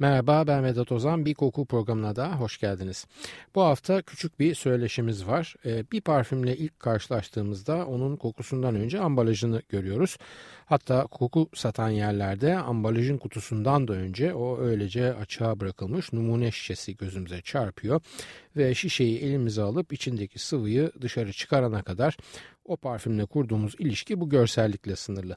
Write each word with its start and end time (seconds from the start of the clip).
Merhaba 0.00 0.46
ben 0.46 0.64
Vedat 0.64 0.92
Ozan. 0.92 1.24
Bir 1.24 1.34
koku 1.34 1.66
programına 1.66 2.16
da 2.16 2.32
hoş 2.32 2.58
geldiniz. 2.58 3.06
Bu 3.54 3.62
hafta 3.62 4.02
küçük 4.02 4.40
bir 4.40 4.54
söyleşimiz 4.54 5.26
var. 5.26 5.54
Ee, 5.64 5.84
bir 5.92 6.00
parfümle 6.00 6.56
ilk 6.56 6.80
karşılaştığımızda 6.80 7.86
onun 7.86 8.16
kokusundan 8.16 8.74
önce 8.74 9.00
ambalajını 9.00 9.62
görüyoruz. 9.68 10.18
Hatta 10.68 11.06
koku 11.06 11.48
satan 11.54 11.88
yerlerde 11.88 12.56
ambalajın 12.56 13.18
kutusundan 13.18 13.88
da 13.88 13.92
önce 13.92 14.34
o 14.34 14.58
öylece 14.58 15.14
açığa 15.14 15.60
bırakılmış 15.60 16.12
numune 16.12 16.50
şişesi 16.50 16.96
gözümüze 16.96 17.40
çarpıyor 17.42 18.00
ve 18.56 18.74
şişeyi 18.74 19.18
elimize 19.18 19.62
alıp 19.62 19.92
içindeki 19.92 20.38
sıvıyı 20.38 20.92
dışarı 21.00 21.32
çıkarana 21.32 21.82
kadar 21.82 22.16
o 22.64 22.76
parfümle 22.76 23.24
kurduğumuz 23.26 23.74
ilişki 23.78 24.20
bu 24.20 24.28
görsellikle 24.28 24.96
sınırlı. 24.96 25.36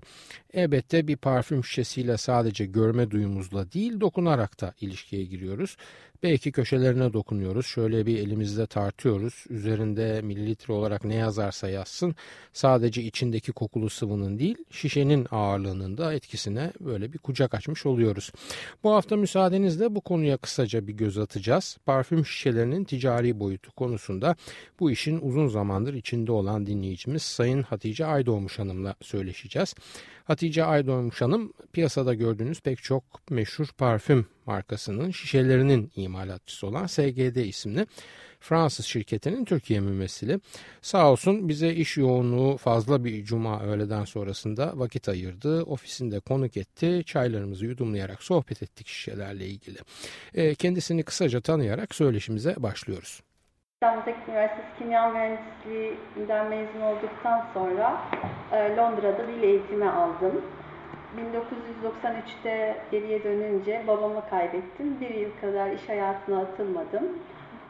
Elbette 0.54 1.08
bir 1.08 1.18
parfüm 1.18 1.64
şişesiyle 1.64 2.18
sadece 2.18 2.66
görme 2.66 3.12
duyumuzla 3.12 3.72
değil 3.72 4.00
dokunarak 4.00 4.62
da 4.62 4.74
ilişkiye 4.82 5.24
giriyoruz. 5.24 5.78
Belki 6.24 6.52
köşelerine 6.52 7.14
dokunuyoruz. 7.14 7.66
Şöyle 7.66 8.06
bir 8.06 8.18
elimizde 8.18 8.68
tartıyoruz. 8.68 9.46
Üzerinde 9.50 10.22
mililitre 10.22 10.74
olarak 10.74 11.06
ne 11.06 11.16
yazarsa 11.16 11.70
yazsın. 11.70 12.16
Sadece 12.54 13.02
içindeki 13.02 13.52
kokulu 13.52 13.90
sıvının 13.90 14.40
değil 14.40 14.58
şişenin 14.72 15.28
ağırlığının 15.32 15.98
da 15.98 16.14
etkisine 16.14 16.72
böyle 16.80 17.14
bir 17.14 17.18
kucak 17.18 17.54
açmış 17.54 17.86
oluyoruz. 17.86 18.32
Bu 18.84 18.92
hafta 18.92 19.16
müsaadenizle 19.16 19.96
bu 19.96 20.02
konuya 20.02 20.38
kısaca 20.38 20.88
bir 20.88 20.94
göz 20.94 21.18
atacağız. 21.18 21.78
Parfüm 21.86 22.26
şişelerinin 22.26 22.84
ticari 22.84 23.40
boyutu 23.40 23.72
konusunda 23.72 24.36
bu 24.80 24.92
işin 24.92 25.20
uzun 25.22 25.48
zamandır 25.48 25.94
içinde 25.94 26.32
olan 26.32 26.66
dinleyicimiz 26.66 27.22
Sayın 27.22 27.64
Hatice 27.64 28.06
Aydoğmuş 28.06 28.60
Hanım'la 28.60 28.96
söyleşeceğiz. 29.02 29.76
Hatice 30.32 30.64
Aydoğmuş 30.64 31.22
Hanım 31.22 31.54
piyasada 31.74 32.14
gördüğünüz 32.14 32.62
pek 32.62 32.84
çok 32.84 33.32
meşhur 33.32 33.68
parfüm 33.78 34.26
markasının 34.46 35.12
şişelerinin 35.12 35.92
imalatçısı 35.96 36.68
olan 36.68 36.88
SGD 36.88 37.36
isimli 37.36 37.88
Fransız 38.40 38.86
şirketinin 38.86 39.46
Türkiye 39.46 39.80
mümessili. 39.80 40.40
Sağ 40.82 41.12
olsun 41.12 41.50
bize 41.50 41.74
iş 41.74 41.98
yoğunluğu 41.98 42.58
fazla 42.58 43.06
bir 43.06 43.24
cuma 43.24 43.62
öğleden 43.62 44.06
sonrasında 44.06 44.72
vakit 44.76 45.10
ayırdı. 45.10 45.64
Ofisinde 45.64 46.20
konuk 46.20 46.58
etti. 46.58 47.04
Çaylarımızı 47.06 47.66
yudumlayarak 47.66 48.24
sohbet 48.24 48.64
ettik 48.64 48.88
şişelerle 48.88 49.48
ilgili. 49.48 49.78
E, 50.34 50.56
kendisini 50.56 51.04
kısaca 51.04 51.42
tanıyarak 51.42 51.96
söyleşimize 51.96 52.56
başlıyoruz. 52.58 53.22
İstanbul 53.84 54.02
Teknik 54.02 54.30
Üniversitesi 54.30 54.68
Kimya 54.80 55.10
Mühendisliğinden 55.10 56.48
mezun 56.50 56.82
olduktan 56.82 57.46
sonra 57.54 57.98
e, 58.52 58.76
Londra'da 58.76 59.28
dil 59.28 59.44
eğitimi 59.44 59.90
aldım. 59.90 60.42
1993'te 61.18 62.78
geriye 62.92 63.24
dönünce 63.24 63.84
babamı 63.88 64.30
kaybettim. 64.30 64.98
Bir 65.02 65.10
yıl 65.10 65.30
kadar 65.42 65.72
iş 65.72 65.90
hayatına 65.90 66.42
atılmadım. 66.42 67.04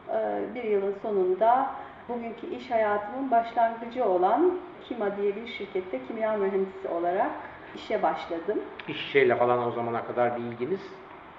E, 0.09 0.39
bir 0.55 0.63
yılın 0.63 0.95
sonunda 1.01 1.71
bugünkü 2.09 2.47
iş 2.47 2.71
hayatımın 2.71 3.31
başlangıcı 3.31 4.05
olan 4.05 4.51
Kima 4.83 5.17
diye 5.17 5.35
bir 5.35 5.47
şirkette 5.47 5.99
kimya 6.07 6.37
mühendisi 6.37 6.87
olarak 6.87 7.31
işe 7.75 8.03
başladım. 8.03 8.59
İş 8.87 9.11
şeyle 9.11 9.35
falan 9.35 9.67
o 9.67 9.71
zamana 9.71 10.05
kadar 10.05 10.37
bir 10.37 10.43
ilginiz 10.43 10.81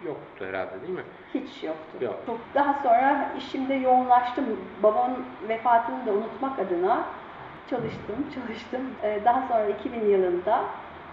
yoktu 0.06 0.44
herhalde 0.48 0.82
değil 0.82 0.94
mi? 0.94 1.04
Hiç 1.34 1.64
yoktu. 1.64 1.98
Yok. 2.00 2.16
Çok 2.26 2.38
daha 2.54 2.74
sonra 2.82 3.32
işimde 3.38 3.74
yoğunlaştım. 3.74 4.44
Babamın 4.82 5.24
vefatını 5.48 6.06
da 6.06 6.12
unutmak 6.12 6.58
adına 6.58 7.04
çalıştım, 7.70 8.16
çalıştım. 8.34 8.80
Ee, 9.02 9.20
daha 9.24 9.48
sonra 9.48 9.66
2000 9.66 10.00
yılında 10.06 10.64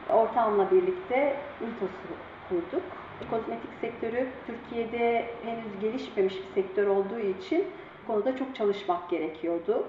ortağımla 0.10 0.72
birlikte 0.72 1.38
Mitos'u 1.60 2.14
kurduk. 2.50 2.84
Kozmetik 3.30 3.70
sektörü 3.82 4.28
Türkiye'de 4.48 5.30
henüz 5.44 5.80
gelişmemiş 5.82 6.36
bir 6.36 6.62
sektör 6.62 6.88
olduğu 6.88 7.20
için 7.20 7.68
konuda 8.08 8.38
çok 8.38 8.56
çalışmak 8.56 9.10
gerekiyordu. 9.10 9.88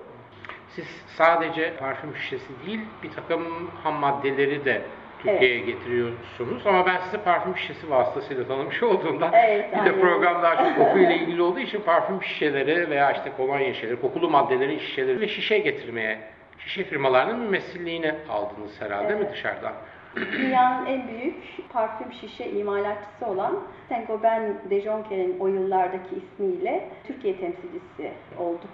Siz 0.68 0.86
sadece 1.16 1.76
parfüm 1.76 2.16
şişesi 2.16 2.66
değil 2.66 2.80
bir 3.02 3.10
takım 3.12 3.70
ham 3.82 3.94
maddeleri 3.94 4.64
de 4.64 4.82
Türkiye'ye 5.22 5.56
evet. 5.56 5.66
getiriyorsunuz. 5.66 6.66
Ama 6.66 6.86
ben 6.86 6.96
sizi 7.04 7.18
parfüm 7.18 7.56
şişesi 7.56 7.90
vasıtasıyla 7.90 8.46
tanımış 8.46 8.82
olduğumdan 8.82 9.32
evet, 9.32 9.76
bir 9.80 9.84
de 9.84 10.00
program 10.00 10.42
daha 10.42 10.56
çok 10.56 10.86
kokuyla 10.86 11.12
ilgili 11.12 11.42
olduğu 11.42 11.60
için 11.60 11.80
parfüm 11.80 12.22
şişeleri 12.22 12.90
veya 12.90 13.12
işte 13.12 13.32
kolonya 13.36 13.74
şişeleri, 13.74 14.00
kokulu 14.00 14.30
maddelerin 14.30 14.78
şişeleri 14.78 15.20
ve 15.20 15.28
şişe 15.28 15.58
getirmeye, 15.58 16.18
şişe 16.58 16.84
firmalarının 16.84 17.38
mümessilliğini 17.38 18.14
aldınız 18.30 18.80
herhalde 18.80 19.12
evet. 19.12 19.20
mi 19.20 19.28
dışarıdan? 19.32 19.72
Dünyanın 20.16 20.86
en 20.86 21.08
büyük 21.08 21.36
parfüm 21.72 22.12
şişe 22.12 22.44
imalatçısı 22.44 23.26
olan 23.26 23.58
Saint-Gobain 23.88 24.70
de 24.70 24.80
Joncker'in 24.80 25.36
o 25.40 25.46
yıllardaki 25.46 26.14
ismiyle 26.16 26.88
Türkiye 27.06 27.36
temsilcisi 27.36 28.12
olduk. 28.38 28.70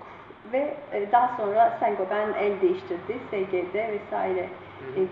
Ve 0.52 0.74
e, 0.92 1.12
daha 1.12 1.36
sonra 1.36 1.78
Saint-Gobain 1.80 2.32
el 2.40 2.60
değiştirdi, 2.60 3.16
SGD 3.30 3.74
vesaire 3.74 4.48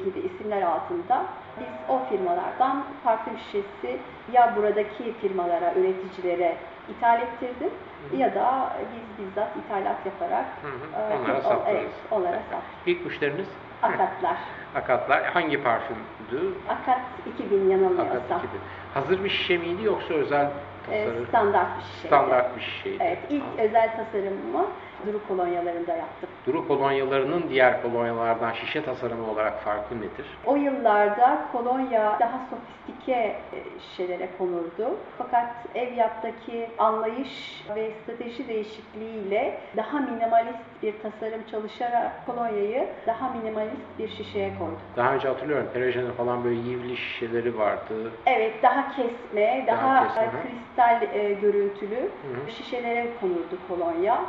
gibi 0.05 0.21
isimler 0.21 0.63
altında 0.63 1.25
biz 1.61 1.67
o 1.89 2.01
firmalardan 2.09 2.85
parfüm 3.05 3.39
şişesi 3.39 3.99
ya 4.33 4.55
buradaki 4.57 5.13
firmalara, 5.21 5.75
üreticilere 5.75 6.57
ithal 6.89 7.21
ettirdim 7.21 7.71
hı 7.71 8.17
hı. 8.17 8.21
ya 8.21 8.35
da 8.35 8.73
biz 8.95 9.27
bizzat 9.27 9.49
ithalat 9.57 10.07
yaparak 10.07 10.45
hı 10.63 10.69
hı. 10.69 11.17
onlara 11.17 11.43
sattınız. 11.43 11.67
Evet, 11.69 11.91
onlara 12.11 12.37
sattık. 12.51 12.87
İlk 12.87 13.05
müşteriniz? 13.07 13.47
Akatlar. 13.83 14.37
Akatlar. 14.75 15.25
Hangi 15.25 15.63
parfümdü? 15.63 16.55
Akat 16.69 17.01
2000 17.35 17.71
yanılmıyorsam. 17.71 18.07
Akat 18.07 18.45
2000. 18.45 18.61
Hazır 18.95 19.25
bir 19.25 19.31
şişe 19.31 19.59
miydi 19.59 19.85
yoksa 19.85 20.15
özel 20.15 20.49
tasarım? 20.87 21.27
Standart 21.27 21.69
bir 21.79 21.83
şişeydi. 21.83 22.07
Standart 22.07 22.57
bir 22.57 22.63
şişeydi. 22.63 23.03
Evet. 23.03 23.19
ilk 23.31 23.43
ha. 23.43 23.63
özel 23.63 23.91
tasarımımı 23.97 24.67
Duru 25.07 25.29
kolonyalarında 25.29 25.93
yaptım. 25.93 26.31
Duru 26.47 26.69
kolonyalarının 26.69 27.45
diğer 27.49 27.83
kolonyalardan 27.83 28.53
şişe 28.53 28.85
tasarımı 28.85 29.31
olarak 29.31 29.61
farkı 29.61 29.99
nedir? 29.99 30.27
O 30.47 30.57
yıllarda 30.57 31.49
kolonya 31.53 32.17
daha 32.21 32.41
sofistike 32.51 33.13
e, 33.13 33.81
şişelere 33.81 34.29
konurdu. 34.39 34.97
Fakat 35.19 35.51
ev 35.75 35.93
yaptaki 35.93 36.71
anlayış 36.79 37.65
ve 37.77 37.91
strateji 38.03 38.49
değişikliğiyle 38.49 39.61
daha 39.77 39.99
minimalist 39.99 40.83
bir 40.83 40.95
tasarım 41.03 41.41
çalışarak 41.51 42.27
kolonyayı 42.27 42.89
daha 43.07 43.29
minimalist 43.29 43.99
bir 43.99 44.09
şişeye 44.09 44.49
koyduk. 44.59 44.79
Daha 44.97 45.15
önce 45.15 45.29
hatırlıyorum 45.29 45.69
Perejene 45.73 46.13
falan 46.13 46.45
böyle 46.45 46.61
yivli 46.61 46.97
şişeleri 46.97 47.59
vardı. 47.59 48.11
Evet 48.27 48.63
daha 48.63 48.89
kesme, 48.97 49.65
daha, 49.67 49.83
daha 49.83 50.07
kesme, 50.07 50.31
kristal 50.43 51.03
e, 51.03 51.33
görüntülü 51.33 52.01
Hı-hı. 52.01 52.51
şişelere 52.51 53.07
konurdu 53.21 53.59
kolonya. 53.69 54.15
Hı-hı. 54.15 54.25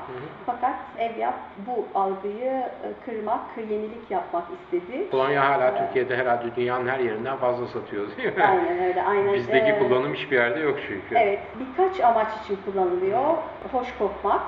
Fakat 0.45 0.65
fakat 0.65 1.01
Evyap 1.11 1.35
bu 1.67 1.87
algıyı 2.05 2.51
e, 2.83 2.87
kırmak, 3.05 3.41
yenilik 3.57 4.11
yapmak 4.11 4.43
istedi. 4.53 5.09
Kolonya 5.11 5.49
hala 5.49 5.67
ee, 5.67 5.77
Türkiye'de 5.77 6.17
herhalde 6.17 6.55
dünyanın 6.55 6.87
her 6.87 6.99
yerinden 6.99 7.37
fazla 7.37 7.67
satıyor 7.67 8.07
değil 8.17 8.37
mi? 8.37 8.43
Aynen 8.43 8.83
öyle. 8.83 9.03
Aynen. 9.03 9.33
Bizdeki 9.33 9.71
ee, 9.71 9.79
kullanım 9.79 10.13
hiçbir 10.13 10.35
yerde 10.35 10.59
yok 10.59 10.77
çünkü. 10.87 11.15
Evet. 11.15 11.39
Birkaç 11.59 11.99
amaç 11.99 12.27
için 12.43 12.57
kullanılıyor. 12.65 13.23
Hoş 13.71 13.87
kokmak, 13.99 14.41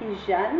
hijyen, 0.00 0.56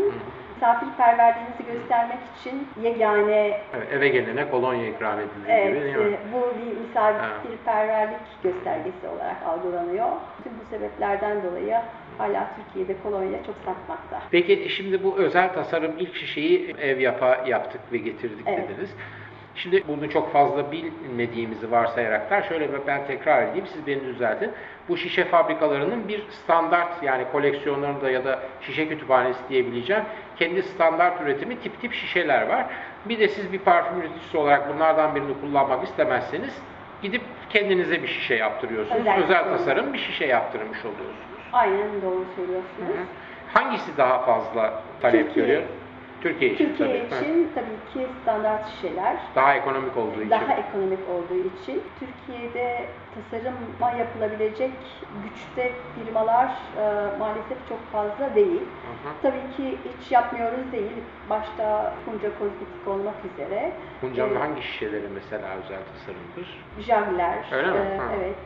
misafirperverliğinizi 0.54 1.64
göstermek 1.72 2.18
için 2.40 2.68
yegane... 2.82 3.60
Evet, 3.76 3.88
eve 3.92 4.08
gelene 4.08 4.50
kolonya 4.50 4.86
ikram 4.86 5.18
edilir 5.18 5.48
evet, 5.48 5.74
gibi 5.74 5.84
değil 5.84 5.96
mi? 5.96 6.18
Bu 6.32 6.40
bir 6.58 6.80
misafirperverlik 6.80 8.42
göstergesi 8.42 9.08
olarak 9.14 9.36
algılanıyor. 9.48 10.08
Bütün 10.38 10.52
bu 10.60 10.64
sebeplerden 10.70 11.42
dolayı 11.42 11.76
hala 12.20 12.50
Türkiye'de 12.56 13.02
kolonya 13.02 13.44
çok 13.46 13.54
satmakta. 13.64 14.22
Peki 14.30 14.68
şimdi 14.68 15.04
bu 15.04 15.16
özel 15.16 15.52
tasarım 15.52 15.92
ilk 15.98 16.14
şişeyi 16.14 16.76
ev 16.80 16.98
yapa 16.98 17.44
yaptık 17.46 17.80
ve 17.92 17.98
getirdik 17.98 18.46
evet. 18.46 18.68
dediniz. 18.68 18.90
Şimdi 19.54 19.82
bunu 19.88 20.10
çok 20.10 20.32
fazla 20.32 20.72
bilmediğimizi 20.72 21.70
varsayaraklar 21.70 22.42
şöyle 22.42 22.86
ben 22.86 23.06
tekrar 23.06 23.42
edeyim 23.42 23.66
siz 23.66 23.86
beni 23.86 24.04
düzeltin. 24.04 24.50
Bu 24.88 24.96
şişe 24.96 25.24
fabrikalarının 25.24 26.08
bir 26.08 26.22
standart 26.30 27.02
yani 27.02 27.24
koleksiyonlarında 27.32 28.10
ya 28.10 28.24
da 28.24 28.40
şişe 28.60 28.88
kütüphanesi 28.88 29.40
diyebileceğim 29.48 30.02
kendi 30.38 30.62
standart 30.62 31.22
üretimi 31.22 31.60
tip 31.60 31.80
tip 31.80 31.92
şişeler 31.92 32.48
var. 32.48 32.66
Bir 33.04 33.18
de 33.18 33.28
siz 33.28 33.52
bir 33.52 33.58
parfüm 33.58 34.00
üreticisi 34.00 34.36
olarak 34.36 34.74
bunlardan 34.74 35.14
birini 35.14 35.40
kullanmak 35.40 35.84
istemezseniz 35.84 36.62
gidip 37.02 37.22
kendinize 37.50 38.02
bir 38.02 38.08
şişe 38.08 38.34
yaptırıyorsunuz. 38.34 39.00
Özel, 39.00 39.22
Özel 39.24 39.44
tasarım 39.44 39.92
bir 39.92 39.98
şişe 39.98 40.26
yaptırmış 40.26 40.78
oluyorsunuz. 40.84 41.39
Aynen 41.52 42.02
doğru 42.02 42.24
söylüyorsunuz. 42.36 42.78
Hı 42.78 42.84
hı. 42.84 43.06
Hangisi 43.54 43.96
daha 43.96 44.18
fazla 44.18 44.82
talep 45.00 45.26
Türkiye. 45.26 45.46
görüyor? 45.46 45.62
Türkiye 46.20 46.50
için 46.52 46.66
Türkiye 46.68 46.88
tabii. 47.08 47.14
Ha. 47.14 47.20
için 47.20 47.52
tabii 47.54 47.92
ki 47.92 48.08
standart 48.22 48.68
şişeler 48.68 49.16
Daha 49.34 49.54
ekonomik 49.54 49.96
olduğu 49.96 50.20
için. 50.20 50.30
daha 50.30 50.54
ekonomik 50.54 51.08
olduğu 51.08 51.34
için 51.34 51.82
Türkiye'de 51.98 52.86
tasarıma 53.14 53.90
yapılabilecek 53.98 54.72
güçte 55.22 55.72
firmalar 55.94 56.48
e, 56.76 57.16
maalesef 57.18 57.68
çok 57.68 57.92
fazla 57.92 58.34
değil. 58.34 58.60
Hı 58.60 59.08
hı. 59.08 59.12
Tabii 59.22 59.56
ki 59.56 59.78
hiç 59.84 60.12
yapmıyoruz 60.12 60.72
değil. 60.72 61.02
Başta 61.30 61.94
Kunca 62.04 62.38
Kozmetik 62.38 62.88
olmak 62.88 63.24
üzere. 63.24 63.72
Hunca'nın 64.00 64.34
e, 64.34 64.38
hangi 64.38 64.62
şişeleri 64.62 65.08
mesela 65.14 65.48
özel 65.64 65.80
tasarımdır? 65.92 66.64
Javler, 66.78 67.44
Öyle 67.52 67.70
mi? 67.70 67.78
e, 67.78 67.96
Ha. 67.98 68.04
evet, 68.16 68.36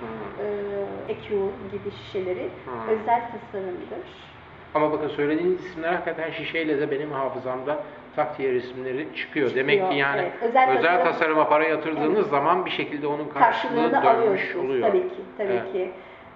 Hı. 0.00 0.42
e, 0.42 1.12
Ekul 1.12 1.50
gibi 1.72 1.90
şişeleri 1.90 2.50
Ha. 2.66 2.92
özel 2.92 3.20
tasarımdır. 3.32 4.33
Ama 4.74 4.92
bakın 4.92 5.08
söylediğiniz 5.08 5.64
isimler 5.66 5.92
hakikaten 5.92 6.30
şişeyle 6.30 6.80
de 6.80 6.90
benim 6.90 7.12
hafızamda 7.12 7.82
tak 8.16 8.38
diye 8.38 8.52
resimleri 8.52 8.98
çıkıyor. 9.16 9.48
Çıkıyor, 9.48 9.54
Demek 9.54 9.90
ki 9.90 9.96
yani 9.98 10.20
evet. 10.20 10.32
Özel 10.42 10.70
özel, 10.78 10.82
tasarım- 10.82 11.04
tasarıma 11.12 11.48
para 11.48 11.64
yatırdığınız 11.64 12.28
zaman 12.28 12.66
bir 12.66 12.70
şekilde 12.70 13.06
onun 13.06 13.28
karşılığı 13.28 13.90
Karşılığını 13.90 14.22
dönmüş 14.22 14.56
oluyor. 14.56 14.88
tabii 14.88 15.02
ki. 15.08 15.20
Tabii 15.38 15.48
Evet. 15.52 15.72
ki. 15.72 15.90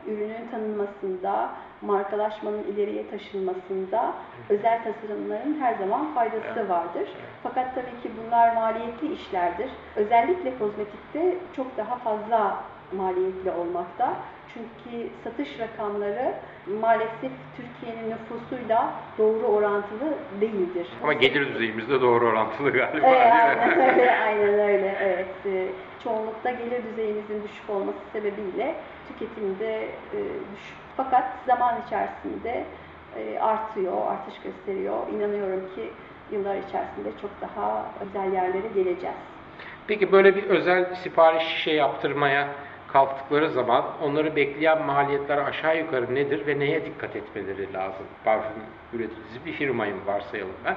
Ürünün 0.07 0.49
tanınmasında, 0.51 1.49
markalaşmanın 1.83 2.63
ileriye 2.63 3.11
taşınmasında 3.11 4.13
özel 4.49 4.79
tasarımların 4.85 5.61
her 5.61 5.75
zaman 5.75 6.15
faydası 6.15 6.47
Evet. 6.59 6.71
vardır. 6.71 7.09
Fakat 7.43 7.75
tabii 7.75 8.03
ki 8.03 8.11
bunlar 8.27 8.55
maliyetli 8.55 9.13
işlerdir. 9.13 9.69
Özellikle 9.97 10.59
kozmetikte 10.59 11.37
çok 11.57 11.77
daha 11.77 11.97
fazla 11.97 12.57
maliyetli 12.97 13.51
olmakta. 13.51 14.13
Çünkü 14.55 15.09
satış 15.25 15.49
rakamları 15.61 16.33
maalesef 16.81 17.33
Türkiye'nin 17.57 18.11
nüfusuyla 18.11 18.93
doğru 19.19 19.47
orantılı 19.47 20.15
değildir. 20.41 20.87
Ama 21.03 21.13
gelir 21.13 21.55
düzeyimizde 21.55 22.01
doğru 22.01 22.29
orantılı 22.29 22.71
galiba. 22.71 23.07
Evet, 23.07 23.33
aynen 23.33 23.81
öyle, 23.91 24.17
aynen 24.27 24.59
öyle. 24.59 24.95
Evet, 25.01 25.27
Ee, 25.47 25.67
çoğunlukta 26.05 26.51
gelir 26.51 26.83
düzeyimizin 26.93 27.43
düşük 27.45 27.71
olması 27.71 27.99
sebebiyle 28.13 28.75
tüketimde 29.09 29.83
e, 29.83 30.19
düşük. 30.55 30.77
Fakat 30.97 31.25
zaman 31.47 31.75
içerisinde 31.87 32.65
e, 33.17 33.39
artıyor, 33.39 34.13
artış 34.13 34.35
gösteriyor. 34.43 34.97
İnanıyorum 35.15 35.61
ki 35.75 35.91
yıllar 36.33 36.57
içerisinde 36.57 37.09
çok 37.23 37.31
daha 37.41 37.85
güzel 38.05 38.33
yerlere 38.33 38.69
geleceğiz. 38.75 39.17
Peki 39.87 40.13
böyle 40.13 40.37
bir 40.37 40.45
özel 40.45 40.95
sipariş 40.95 41.43
şişe 41.43 41.71
yaptırmaya 41.71 42.49
kalktıkları 42.93 43.51
zaman 43.51 43.85
onları 44.03 44.37
bekleyen 44.37 44.83
maliyetler 44.83 45.39
aşağı 45.39 45.79
yukarı 45.79 46.15
nedir 46.15 46.47
ve 46.47 46.59
neye 46.59 46.85
dikkat 46.85 47.17
etmeleri 47.17 47.73
lazım? 47.73 48.07
Parfüm 48.25 48.63
üreticisi 48.93 49.47
bir 49.47 49.53
firmayım 49.53 50.07
varsayalım 50.07 50.55
ben. 50.65 50.77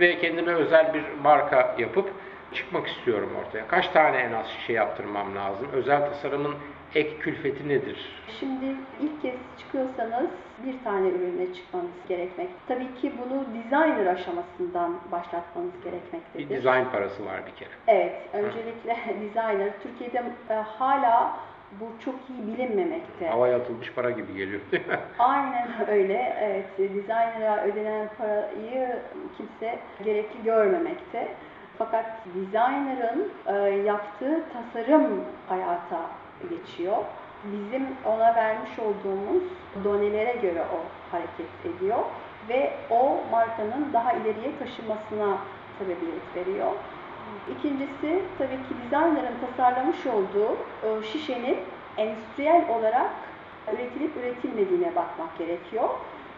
Ve 0.00 0.18
kendime 0.18 0.52
özel 0.52 0.94
bir 0.94 1.02
marka 1.22 1.74
yapıp 1.78 2.10
çıkmak 2.54 2.86
istiyorum 2.88 3.30
ortaya. 3.46 3.66
Kaç 3.68 3.88
tane 3.88 4.16
en 4.16 4.32
az 4.32 4.46
şişe 4.48 4.72
yaptırmam 4.72 5.36
lazım? 5.36 5.68
Özel 5.72 6.00
tasarımın 6.00 6.54
ek 6.94 7.18
külfeti 7.18 7.68
nedir? 7.68 8.22
Şimdi 8.40 8.64
ilk 9.00 9.22
kez 9.22 9.34
çıkıyorsanız 9.58 10.30
bir 10.66 10.84
tane 10.84 11.08
ürünle 11.08 11.54
çıkmanız 11.54 11.90
gerekmek. 12.08 12.48
Tabii 12.68 12.94
ki 12.94 13.12
bunu 13.24 13.44
designer 13.54 14.06
aşamasından 14.06 14.96
başlatmanız 15.12 15.70
Bir 15.84 15.90
gerekmektedir. 15.90 16.48
dizayn 16.56 16.84
parası 16.90 17.26
var 17.26 17.40
bir 17.46 17.52
kere. 17.54 17.70
Evet, 17.88 18.22
öncelikle 18.32 18.96
designer. 19.20 19.68
Türkiye'de 19.82 20.22
e, 20.50 20.54
hala 20.54 21.36
bu 21.80 21.84
çok 22.04 22.14
iyi 22.14 22.46
bilinmemekte. 22.56 23.28
Havaya 23.28 23.56
atılmış 23.56 23.92
para 23.92 24.10
gibi 24.10 24.34
geliyor 24.34 24.60
değil 24.72 24.86
mi? 24.88 24.98
Aynen 25.18 25.68
öyle. 25.88 26.36
Evet, 26.40 26.64
designer'a 26.78 27.64
ödenen 27.64 28.08
parayı 28.18 28.98
kimse 29.36 29.78
gerekli 30.04 30.42
görmemekte. 30.44 31.28
Fakat 31.78 32.06
designer'ın 32.34 33.30
e, 33.46 33.52
yaptığı 33.76 34.42
tasarım 34.52 35.24
hayata 35.48 36.00
geçiyor. 36.50 36.96
Bizim 37.44 37.86
ona 38.04 38.34
vermiş 38.34 38.78
olduğumuz 38.78 39.42
donelere 39.84 40.32
göre 40.32 40.64
o 40.74 40.78
hareket 41.12 41.76
ediyor 41.76 41.98
ve 42.48 42.72
o 42.90 43.20
markanın 43.30 43.92
daha 43.92 44.12
ileriye 44.12 44.58
taşımasına 44.58 45.38
sebebiyet 45.78 46.36
veriyor. 46.36 46.72
İkincisi 47.58 48.22
tabii 48.38 48.56
ki 48.56 48.74
designer'ın 48.84 49.36
tasarlamış 49.46 50.06
olduğu 50.06 50.56
e, 50.82 51.02
şişenin 51.12 51.56
endüstriyel 51.96 52.64
olarak 52.68 53.10
üretilip 53.72 54.16
üretilmediğine 54.16 54.96
bakmak 54.96 55.38
gerekiyor. 55.38 55.88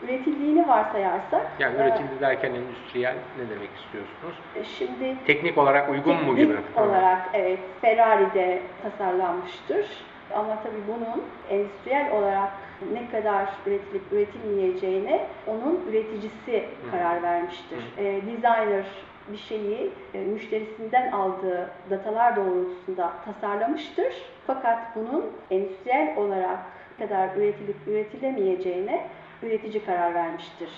Üretildiğini 0.05 0.69
varsayarsak, 0.69 1.47
Yani 1.59 1.77
e, 1.77 1.81
üretildi 1.81 2.21
derken 2.21 2.51
endüstriyel 2.55 3.15
ne 3.39 3.51
demek 3.51 3.71
istiyorsunuz? 3.77 4.35
şimdi 4.79 5.15
Teknik 5.27 5.59
olarak 5.59 5.91
uygun 5.91 6.17
mu 6.17 6.37
teknik 6.37 6.37
gibi? 6.37 6.81
olarak 6.81 7.31
evet 7.35 7.59
Ferrari'de 7.81 8.62
tasarlanmıştır. 8.83 9.87
Ama 10.35 10.59
tabii 10.62 10.83
bunun 10.89 11.23
endüstriyel 11.51 12.12
olarak 12.12 12.49
ne 12.93 13.11
kadar 13.11 13.49
üretilip 13.67 14.12
üretilmeyeceğine 14.12 15.27
onun 15.47 15.85
üreticisi 15.91 16.65
karar 16.91 17.23
vermiştir. 17.23 17.79
E, 17.99 18.05
designer 18.05 18.85
bir 19.33 19.37
şeyi 19.37 19.91
e, 20.15 20.19
müşterisinden 20.19 21.12
aldığı 21.12 21.71
datalar 21.91 22.37
doğrultusunda 22.37 23.12
tasarlamıştır. 23.25 24.12
Fakat 24.47 24.79
bunun 24.97 25.25
endüstriyel 25.51 26.17
olarak 26.17 26.59
ne 26.99 27.06
kadar 27.06 27.29
üretilip 27.37 27.77
üretilemeyeceğine 27.87 29.06
üretici 29.46 29.85
karar 29.85 30.14
vermiştir. 30.14 30.69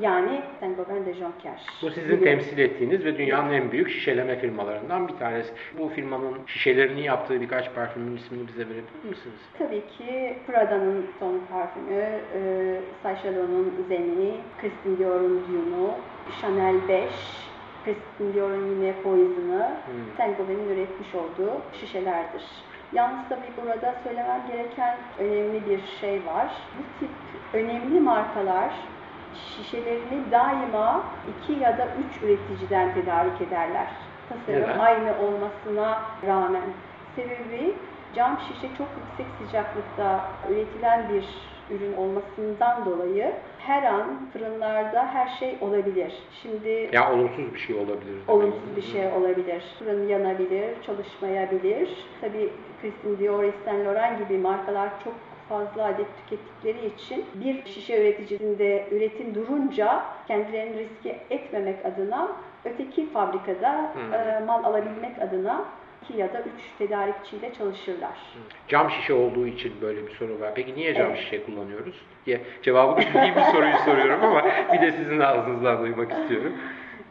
Yani 0.00 0.40
Saint-Gobain 0.60 1.06
de 1.06 1.14
Jonker. 1.14 1.60
Bu 1.82 1.90
sizin 1.90 2.14
gibi. 2.16 2.24
temsil 2.24 2.58
ettiğiniz 2.58 3.04
ve 3.04 3.18
dünyanın 3.18 3.52
en 3.52 3.72
büyük 3.72 3.90
şişeleme 3.90 4.38
firmalarından 4.38 5.08
bir 5.08 5.16
tanesi. 5.16 5.52
Bu 5.78 5.88
firmanın 5.88 6.38
şişelerini 6.46 7.04
yaptığı 7.04 7.40
birkaç 7.40 7.74
parfümün 7.74 8.16
ismini 8.16 8.48
bize 8.48 8.58
verebilir 8.64 9.04
misiniz? 9.08 9.38
Tabii 9.58 9.82
ki 9.98 10.36
Prada'nın 10.46 11.06
son 11.20 11.40
parfümü, 11.52 12.02
e, 12.34 12.40
Sacha 13.02 13.28
London'un 13.28 13.84
Zen'i, 13.88 14.34
Christian 14.60 14.98
Dior'un 14.98 15.42
Dune'u, 15.48 15.90
Chanel 16.40 16.88
5, 16.88 17.04
Christian 17.84 18.34
Dior'un 18.34 18.70
yine 18.80 18.92
Poison'ı, 19.02 19.68
Hmm. 19.86 20.16
Saint 20.16 20.38
Gobain'in 20.38 20.68
üretmiş 20.68 21.14
olduğu 21.14 21.52
şişelerdir. 21.80 22.42
Yalnız 22.92 23.28
tabii 23.28 23.52
burada 23.62 23.94
söylemem 24.04 24.40
gereken 24.48 24.96
önemli 25.18 25.66
bir 25.66 25.82
şey 26.00 26.26
var. 26.26 26.48
Bu 26.78 26.82
tip 27.00 27.10
önemli 27.54 28.00
markalar 28.00 28.70
şişelerini 29.56 30.30
daima 30.30 31.02
iki 31.30 31.52
ya 31.52 31.78
da 31.78 31.86
üç 31.86 32.22
üreticiden 32.22 32.94
tedarik 32.94 33.40
ederler. 33.40 33.86
Tasarım 34.28 34.62
Neden? 34.62 34.78
aynı 34.78 35.12
olmasına 35.22 36.02
rağmen. 36.26 36.62
Sebebi 37.16 37.74
cam 38.14 38.38
şişe 38.40 38.68
çok 38.78 38.88
yüksek 38.98 39.26
sıcaklıkta 39.38 40.20
üretilen 40.50 41.08
bir 41.08 41.24
ürün 41.70 41.96
olmasından 41.96 42.84
dolayı 42.86 43.32
her 43.58 43.82
an 43.82 44.06
fırınlarda 44.32 45.06
her 45.06 45.28
şey 45.28 45.56
olabilir. 45.60 46.12
Şimdi 46.42 46.88
Ya 46.92 47.12
olumsuz 47.12 47.54
bir 47.54 47.58
şey 47.58 47.76
olabilir. 47.76 48.16
olumsuz 48.28 48.76
bir 48.76 48.82
şey 48.82 49.06
olabilir. 49.06 49.62
Fırın 49.78 50.08
yanabilir, 50.08 50.82
çalışmayabilir. 50.86 51.88
Tabii 52.20 52.50
Christian 52.82 53.18
Dior, 53.18 53.44
Saint 53.64 53.86
Laurent 53.86 54.18
gibi 54.18 54.38
markalar 54.38 54.88
çok 55.04 55.14
fazla 55.48 55.84
adet 55.84 56.06
tükettikleri 56.16 56.86
için 56.86 57.24
bir 57.34 57.64
şişe 57.66 58.00
üreticisinde 58.00 58.84
üretim 58.90 59.34
durunca 59.34 60.02
kendilerini 60.28 60.78
riske 60.78 61.20
etmemek 61.30 61.86
adına 61.86 62.28
öteki 62.64 63.10
fabrikada 63.10 63.90
Hmm. 63.94 64.14
e, 64.14 64.40
mal 64.46 64.64
alabilmek 64.64 65.22
adına 65.22 65.64
iki 66.08 66.20
ya 66.20 66.32
da 66.32 66.38
üç 66.40 66.62
tedarikçiyle 66.78 67.52
çalışırlar. 67.58 68.10
Cam 68.68 68.90
şişe 68.90 69.14
olduğu 69.14 69.46
için 69.46 69.72
böyle 69.82 70.06
bir 70.06 70.10
soru 70.12 70.40
var. 70.40 70.52
Peki 70.54 70.74
niye 70.74 70.94
cam 70.94 71.06
Evet. 71.06 71.18
şişe 71.18 71.44
kullanıyoruz 71.44 71.94
diye 72.26 72.40
cevabını 72.62 72.96
bildiğim 73.06 73.36
bir 73.36 73.40
soruyu 73.40 73.76
soruyorum 73.84 74.24
ama 74.24 74.44
bir 74.72 74.80
de 74.80 74.92
sizin 74.92 75.20
ağzınızdan 75.20 75.80
duymak 75.82 76.12
istiyorum. 76.12 76.52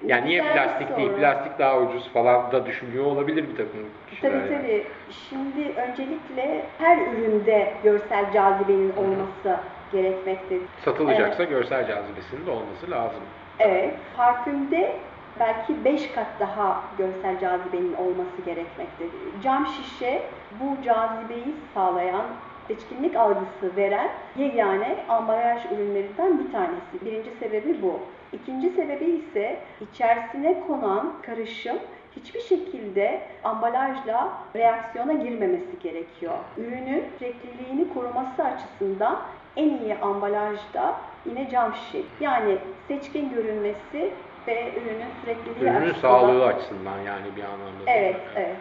Yani 0.05 0.25
niye 0.25 0.41
Güzel 0.41 0.53
plastik 0.53 0.97
değil, 0.97 1.11
plastik 1.19 1.59
daha 1.59 1.79
ucuz 1.79 2.09
falan 2.13 2.51
da 2.51 2.65
düşünüyor 2.65 3.05
olabilir 3.05 3.43
bir 3.49 3.55
takım 3.57 3.85
kişiler. 4.09 4.31
Tabii 4.31 4.53
yani. 4.53 4.61
tabii. 4.61 4.83
Şimdi 5.29 5.79
öncelikle 5.79 6.65
her 6.77 6.97
üründe 6.97 7.73
görsel 7.83 8.33
cazibenin 8.33 8.93
olması 8.97 9.59
gerekmektedir. 9.91 10.61
Satılacaksa 10.85 11.43
görsel 11.43 11.87
cazibesinin 11.87 12.45
de 12.45 12.51
olması 12.51 12.91
lazım. 12.91 13.19
Evet, 13.59 13.93
parfümde 14.17 14.95
belki 15.39 15.85
5 15.85 16.11
kat 16.11 16.27
daha 16.39 16.83
görsel 16.97 17.39
cazibenin 17.39 17.93
olması 17.93 18.41
gerekmektedir. 18.45 19.41
Cam 19.43 19.67
şişe 19.67 20.21
bu 20.59 20.83
cazibeyi 20.83 21.55
sağlayan, 21.73 22.25
seçkinlik 22.67 23.15
algısı 23.15 23.75
veren 23.77 24.09
yegane 24.35 24.97
ambalaj 25.09 25.65
ürünlerinden 25.65 26.39
bir 26.39 26.51
tanesi. 26.51 27.05
Birinci 27.05 27.29
sebebi 27.39 27.81
bu. 27.81 27.99
İkinci 28.33 28.69
sebebi 28.69 29.05
ise 29.05 29.59
içerisine 29.81 30.63
konan 30.67 31.13
karışım 31.21 31.77
hiçbir 32.15 32.41
şekilde 32.41 33.21
ambalajla 33.43 34.33
reaksiyona 34.55 35.13
girmemesi 35.13 35.79
gerekiyor. 35.83 36.37
Ürünün 36.57 37.03
sürekliliğini 37.19 37.93
koruması 37.93 38.43
açısından 38.43 39.19
en 39.55 39.69
iyi 39.69 39.95
ambalajda 39.95 40.95
yine 41.25 41.49
cam 41.49 41.73
şişe. 41.75 42.03
Yani 42.19 42.57
seçkin 42.87 43.29
görünmesi 43.29 44.13
ve 44.47 44.71
ürünün 44.77 45.05
sürekliliği 45.21 45.63
Ürünün 45.71 45.89
açısından. 45.89 46.01
sağlığı 46.19 46.45
açısından 46.45 46.99
yani 46.99 47.25
bir 47.35 47.43
anlamda. 47.43 47.83
Evet, 47.91 48.15
evet. 48.35 48.55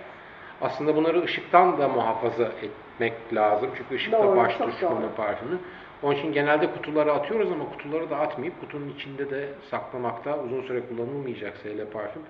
Aslında 0.61 0.97
bunları 0.97 1.23
ışıktan 1.23 1.78
da 1.78 1.88
muhafaza 1.88 2.45
etmek 2.45 3.12
lazım. 3.35 3.71
Çünkü 3.76 3.95
ışık 3.95 4.12
da 4.12 4.23
Doğru, 4.23 4.37
baş 4.37 4.59
çok 4.59 4.69
düşmanı 4.73 5.02
doğru. 5.02 5.14
parfümü. 5.16 5.59
Onun 6.02 6.14
için 6.14 6.33
genelde 6.33 6.71
kutuları 6.73 7.12
atıyoruz 7.12 7.52
ama 7.52 7.64
kutuları 7.71 8.11
da 8.11 8.16
atmayıp 8.16 8.61
kutunun 8.61 8.88
içinde 8.88 9.31
de 9.31 9.49
saklamakta 9.71 10.38
uzun 10.38 10.62
süre 10.62 10.81
kullanılmayacaksa 10.88 11.69
hele 11.69 11.85
parfüm. 11.85 12.23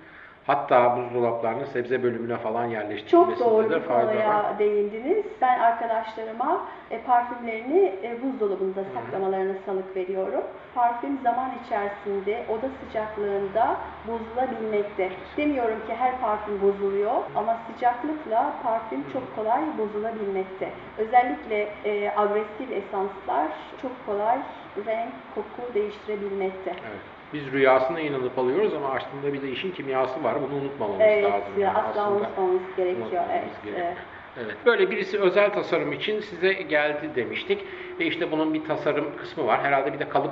Hatta 0.47 0.97
buzdolaplarının 0.97 1.65
sebze 1.65 2.03
bölümüne 2.03 2.37
falan 2.37 2.65
yerleştirilmesinde 2.65 3.39
Çok 3.39 3.51
doğru 3.51 3.69
de 3.69 3.79
fayda 3.79 4.55
değindiniz. 4.59 5.25
Ben 5.41 5.59
arkadaşlarıma 5.59 6.61
e, 6.91 7.01
parfümlerini 7.01 7.95
e, 8.03 8.17
buzdolabında 8.23 8.83
saklamalarına 8.95 9.53
salık 9.65 9.95
veriyorum. 9.95 10.43
Parfüm 10.75 11.17
zaman 11.23 11.51
içerisinde 11.65 12.45
oda 12.49 12.69
sıcaklığında 12.69 13.77
bozulabilmekte. 14.07 15.11
Demiyorum 15.37 15.79
ki 15.87 15.95
her 15.95 16.21
parfüm 16.21 16.61
bozuluyor 16.61 17.15
ama 17.35 17.57
sıcaklıkla 17.67 18.53
parfüm 18.63 19.03
çok 19.13 19.35
kolay 19.35 19.61
bozulabilmekte. 19.77 20.69
Özellikle 20.97 21.61
e, 21.85 22.13
agresif 22.17 22.71
esanslar 22.71 23.47
çok 23.81 24.05
kolay 24.05 24.37
renk, 24.85 25.13
koku 25.35 25.73
değiştirebilmekte. 25.73 26.71
Evet. 26.71 27.16
Biz 27.33 27.51
rüyasına 27.51 27.99
inanıp 27.99 28.37
alıyoruz 28.39 28.73
ama 28.73 28.89
aslında 28.89 29.33
bir 29.33 29.41
de 29.41 29.49
işin 29.49 29.71
kimyası 29.71 30.23
var. 30.23 30.35
Bunu 30.41 30.59
unutmamamız 30.61 31.01
Evet, 31.01 31.23
lazım. 31.23 31.53
yani 31.59 31.77
asla 31.77 32.11
unutmamamız 32.11 32.61
gerekiyor. 32.77 33.01
Unutmamamız 33.05 33.31
Evet, 33.33 33.63
gerekiyor. 33.63 33.87
evet. 33.87 33.97
Evet. 34.45 34.55
Böyle 34.65 34.91
birisi 34.91 35.19
özel 35.19 35.53
tasarım 35.53 35.91
için 35.93 36.19
size 36.19 36.53
geldi 36.53 37.09
demiştik 37.15 37.63
ve 37.99 38.05
işte 38.05 38.31
bunun 38.31 38.53
bir 38.53 38.65
tasarım 38.65 39.17
kısmı 39.17 39.45
var. 39.47 39.59
Herhalde 39.63 39.93
bir 39.93 39.99
de 39.99 40.09
kalıp 40.09 40.31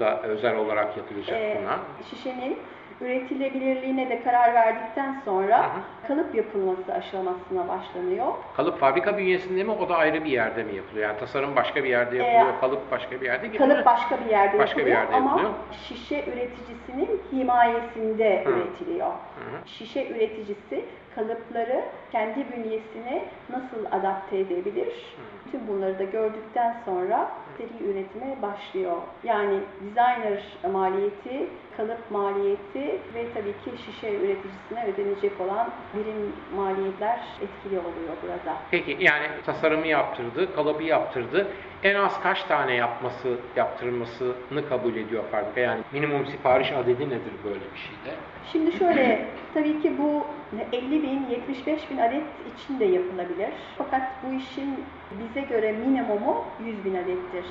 da 0.00 0.22
özel 0.22 0.56
olarak 0.56 0.96
yapılacak 0.96 1.36
Ee, 1.40 1.58
buna. 1.62 1.78
şişenin 2.10 2.58
üretilebilirliğine 3.00 4.08
de 4.10 4.22
karar 4.22 4.54
verdikten 4.54 5.20
sonra 5.24 5.58
Hı 5.58 5.66
hı. 5.66 6.06
kalıp 6.08 6.34
yapılması 6.34 6.92
aşamasına 6.94 7.68
başlanıyor. 7.68 8.26
Kalıp 8.56 8.78
fabrika 8.80 9.18
bünyesinde 9.18 9.64
mi 9.64 9.70
o 9.70 9.88
da 9.88 9.96
ayrı 9.96 10.24
bir 10.24 10.30
yerde 10.30 10.62
mi 10.64 10.74
yapılıyor? 10.76 11.08
Yani 11.08 11.18
tasarım 11.18 11.56
başka 11.56 11.84
bir 11.84 11.88
yerde 11.88 12.16
yapılıyor, 12.16 12.60
kalıp 12.60 12.90
başka 12.90 13.20
bir 13.20 13.26
yerde 13.26 13.46
gibi 13.46 13.58
mi? 13.58 13.68
Kalıp 13.68 13.86
başka 13.86 14.18
bir 14.24 14.30
yerde 14.30 14.58
Başka 14.58 14.76
bir 14.76 14.86
yapılıyor 14.86 15.00
yerde 15.02 15.16
ama 15.16 15.30
yapılıyor. 15.30 15.50
şişe 15.88 16.24
üreticisinin 16.24 17.20
himayesinde 17.32 18.44
Hı. 18.44 18.50
üretiliyor. 18.50 19.06
hı. 19.08 19.68
Şişe 19.68 20.08
üreticisi 20.08 20.84
kalıpları 21.14 21.80
kendi 22.12 22.44
bünyesine 22.56 23.24
nasıl 23.50 23.84
adapte 23.90 24.38
edebilir? 24.38 25.16
Tüm 25.50 25.68
bunları 25.68 25.98
da 25.98 26.04
gördükten 26.04 26.76
sonra 26.84 27.28
seri 27.58 27.90
üretime 27.90 28.42
başlıyor. 28.42 28.96
Yani 29.24 29.58
designer 29.80 30.42
maliyeti, 30.72 31.46
kalıp 31.76 32.10
maliyeti 32.10 33.00
ve 33.14 33.26
tabii 33.34 33.52
ki 33.52 33.82
şişe 33.84 34.14
üreticisine 34.14 34.86
ödenecek 34.94 35.40
olan 35.40 35.70
birim 35.94 36.32
maliyetler 36.56 37.20
etkili 37.42 37.78
oluyor 37.78 38.16
burada. 38.22 38.56
Peki 38.70 38.96
yani 39.00 39.26
tasarımı 39.46 39.86
yaptırdı, 39.86 40.54
kalıbı 40.54 40.82
yaptırdı. 40.82 41.48
En 41.82 41.94
az 41.94 42.20
kaç 42.22 42.42
tane 42.42 42.74
yapması, 42.74 43.36
yaptırmasını 43.56 44.68
kabul 44.68 44.96
ediyor 44.96 45.24
fabrika? 45.30 45.60
Yani 45.60 45.80
minimum 45.92 46.26
sipariş 46.26 46.72
adedi 46.72 47.06
nedir 47.06 47.32
böyle 47.44 47.60
bir 47.74 47.78
şeyde? 47.78 48.16
Şimdi 48.52 48.72
şöyle, 48.72 49.26
tabii 49.54 49.82
ki 49.82 49.92
bu 49.98 50.26
50 50.72 51.02
bin, 51.02 51.26
75 51.30 51.90
bin 51.90 51.98
adet 51.98 52.22
için 52.54 52.80
de 52.80 52.84
yapılabilir. 52.84 53.50
Fakat 53.78 54.02
bu 54.22 54.34
işin 54.34 54.84
bize 55.10 55.40
göre 55.46 55.72
minimumu 55.72 56.44
100 56.64 56.84
bin 56.84 56.94
adettir. 56.94 57.44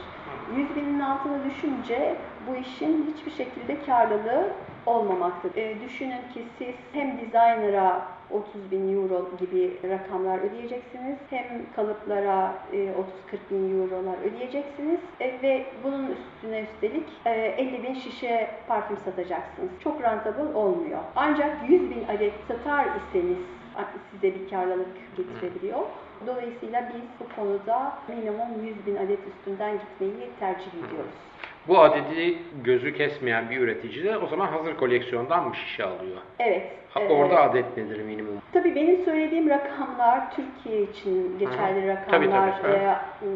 100 0.56 0.75
binin 0.75 1.00
altına 1.00 1.44
düşünce 1.46 2.15
bu 2.48 2.56
işin 2.56 3.14
hiçbir 3.14 3.32
şekilde 3.32 3.86
karlılığı 3.86 4.48
olmamaktadır. 4.86 5.56
E, 5.56 5.82
düşünün 5.82 6.22
ki 6.34 6.44
siz 6.58 6.76
hem 6.94 7.18
designer'a 7.18 8.14
30 8.30 8.72
bin 8.72 8.96
euro 8.96 9.30
gibi 9.40 9.78
rakamlar 9.90 10.40
ödeyeceksiniz. 10.40 11.18
Hem 11.30 11.46
kalıplara 11.76 12.54
e, 12.74 12.78
30-40 12.78 12.94
bin 13.52 13.82
eurolar 13.82 14.16
ödeyeceksiniz. 14.24 15.00
E, 15.20 15.42
ve 15.42 15.66
bunun 15.84 16.12
üstüne 16.12 16.62
üstelik 16.62 17.08
e, 17.26 17.32
50 17.32 17.84
bin 17.84 17.94
şişe 17.94 18.50
parfüm 18.68 18.98
satacaksınız. 18.98 19.70
Çok 19.84 20.02
rentable 20.02 20.58
olmuyor. 20.58 21.00
Ancak 21.16 21.70
100 21.70 21.90
bin 21.90 22.04
adet 22.18 22.34
satar 22.48 22.86
iseniz 22.86 23.38
size 24.12 24.36
bir 24.36 24.50
karlılık 24.50 25.16
getirebiliyor. 25.18 25.80
Dolayısıyla 26.28 26.90
biz 26.94 27.02
bu 27.20 27.36
konuda 27.36 27.94
minimum 28.08 28.66
100 28.66 28.86
bin 28.86 28.96
adet 28.96 29.20
üstünden 29.28 29.80
gitmeyi 29.80 30.30
tercih 30.40 30.68
ediyoruz. 30.68 31.16
Bu 31.67 31.79
adedi 31.79 32.38
gözü 32.63 32.93
kesmeyen 32.93 33.50
bir 33.50 33.58
üretici 33.58 34.03
de 34.03 34.17
o 34.17 34.27
zaman 34.27 34.48
hazır 34.48 34.77
koleksiyondan 34.77 35.48
mı 35.48 35.55
şişe 35.55 35.84
alıyor? 35.84 36.17
Evet. 36.39 36.72
Ha, 36.89 37.00
e, 37.00 37.10
Orada 37.13 37.41
adet 37.41 37.77
nedir 37.77 38.01
minimum? 38.01 38.41
Tabii 38.53 38.75
benim 38.75 39.05
söylediğim 39.05 39.50
rakamlar 39.50 40.36
Türkiye 40.36 40.82
için 40.82 41.39
geçerli. 41.39 41.96
Tabii, 42.12 42.27
rakamlar. 42.27 42.62
tabii, 42.62 42.74
Ee, 42.74 42.96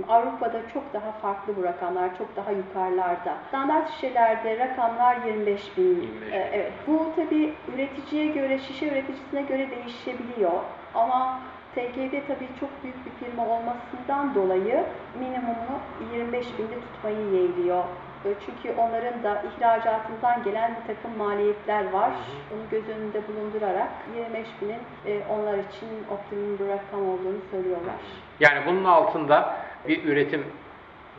Avrupa'da 0.09 0.61
çok 0.73 0.93
daha 0.93 1.11
farklı 1.11 1.55
bu 1.57 1.63
rakamlar, 1.63 2.17
çok 2.17 2.35
daha 2.35 2.51
yukarılarda. 2.51 3.37
Standart 3.47 3.91
şişelerde 3.91 4.57
rakamlar 4.59 5.17
25 5.25 5.77
bin. 5.77 5.83
25 5.83 6.07
bin. 6.11 6.31
Ee, 6.31 6.49
evet. 6.53 6.71
Bu 6.87 7.11
tabii 7.15 7.53
üreticiye 7.75 8.27
göre, 8.27 8.59
şişe 8.59 8.87
üreticisine 8.87 9.41
göre 9.41 9.67
değişebiliyor. 9.71 10.51
Ama 10.95 11.39
TG'de 11.75 12.23
tabii 12.27 12.47
çok 12.59 12.69
büyük 12.83 13.05
bir 13.05 13.25
firma 13.25 13.47
olmasından 13.47 14.35
dolayı 14.35 14.83
minimumu 15.19 15.79
25 16.13 16.45
binde 16.59 16.75
tutmayı 16.81 17.17
yeğliyor. 17.33 17.83
Ee, 18.25 18.29
Çünkü 18.45 18.79
onların 18.79 19.23
da 19.23 19.41
ihracatından 19.57 20.43
gelen 20.43 20.71
bir 20.81 20.93
takım 20.95 21.17
maliyetler 21.17 21.91
var. 21.91 22.09
Bunu 22.51 22.59
göz 22.71 22.89
önünde 22.89 23.21
bulundurarak 23.27 23.87
25 24.15 24.47
binin 24.61 24.79
e, 25.05 25.21
onlar 25.29 25.53
için 25.53 25.87
optimum 26.11 26.59
bir 26.59 26.67
rakam 26.67 27.09
olduğunu 27.09 27.37
söylüyorlar. 27.51 27.95
Yani 28.39 28.59
bunun 28.67 28.83
altında 28.83 29.55
bir 29.87 30.03
üretim 30.03 30.43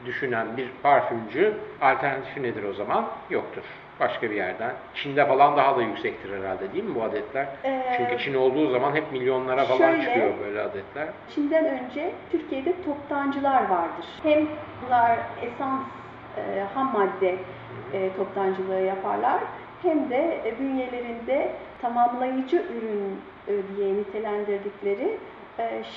düşünen 0.06 0.56
bir 0.56 0.68
parfümcü 0.82 1.54
alternatifi 1.82 2.42
nedir 2.42 2.62
o 2.64 2.72
zaman? 2.72 3.04
Yoktur. 3.30 3.62
Başka 4.00 4.30
bir 4.30 4.36
yerden. 4.36 4.72
Çin'de 4.94 5.26
falan 5.26 5.56
daha 5.56 5.76
da 5.76 5.82
yüksektir 5.82 6.38
herhalde 6.42 6.72
değil 6.72 6.84
mi 6.84 6.94
bu 6.94 7.02
adetler? 7.02 7.46
Ee, 7.64 7.94
Çünkü 7.96 8.24
Çin 8.24 8.34
olduğu 8.34 8.70
zaman 8.70 8.94
hep 8.94 9.12
milyonlara 9.12 9.64
falan 9.64 9.78
şöyle- 9.78 10.04
çıkıyor 10.04 10.30
böyle 10.44 10.60
adetler. 10.60 11.08
Çin'den 11.34 11.64
önce 11.64 12.12
Türkiye'de 12.32 12.74
toptancılar 12.84 13.68
vardır. 13.68 14.06
Hem 14.22 14.46
bunlar 14.86 15.18
esans, 15.42 15.80
e, 16.36 16.60
ham 16.74 16.92
madde 16.92 17.36
e, 17.92 18.10
toptancılığı 18.16 18.80
yaparlar 18.80 19.40
hem 19.82 20.10
de 20.10 20.40
e, 20.44 20.58
bünyelerinde 20.60 21.52
tamamlayıcı 21.82 22.56
ürün 22.56 23.20
diye 23.76 23.94
nitelendirdikleri 23.94 25.18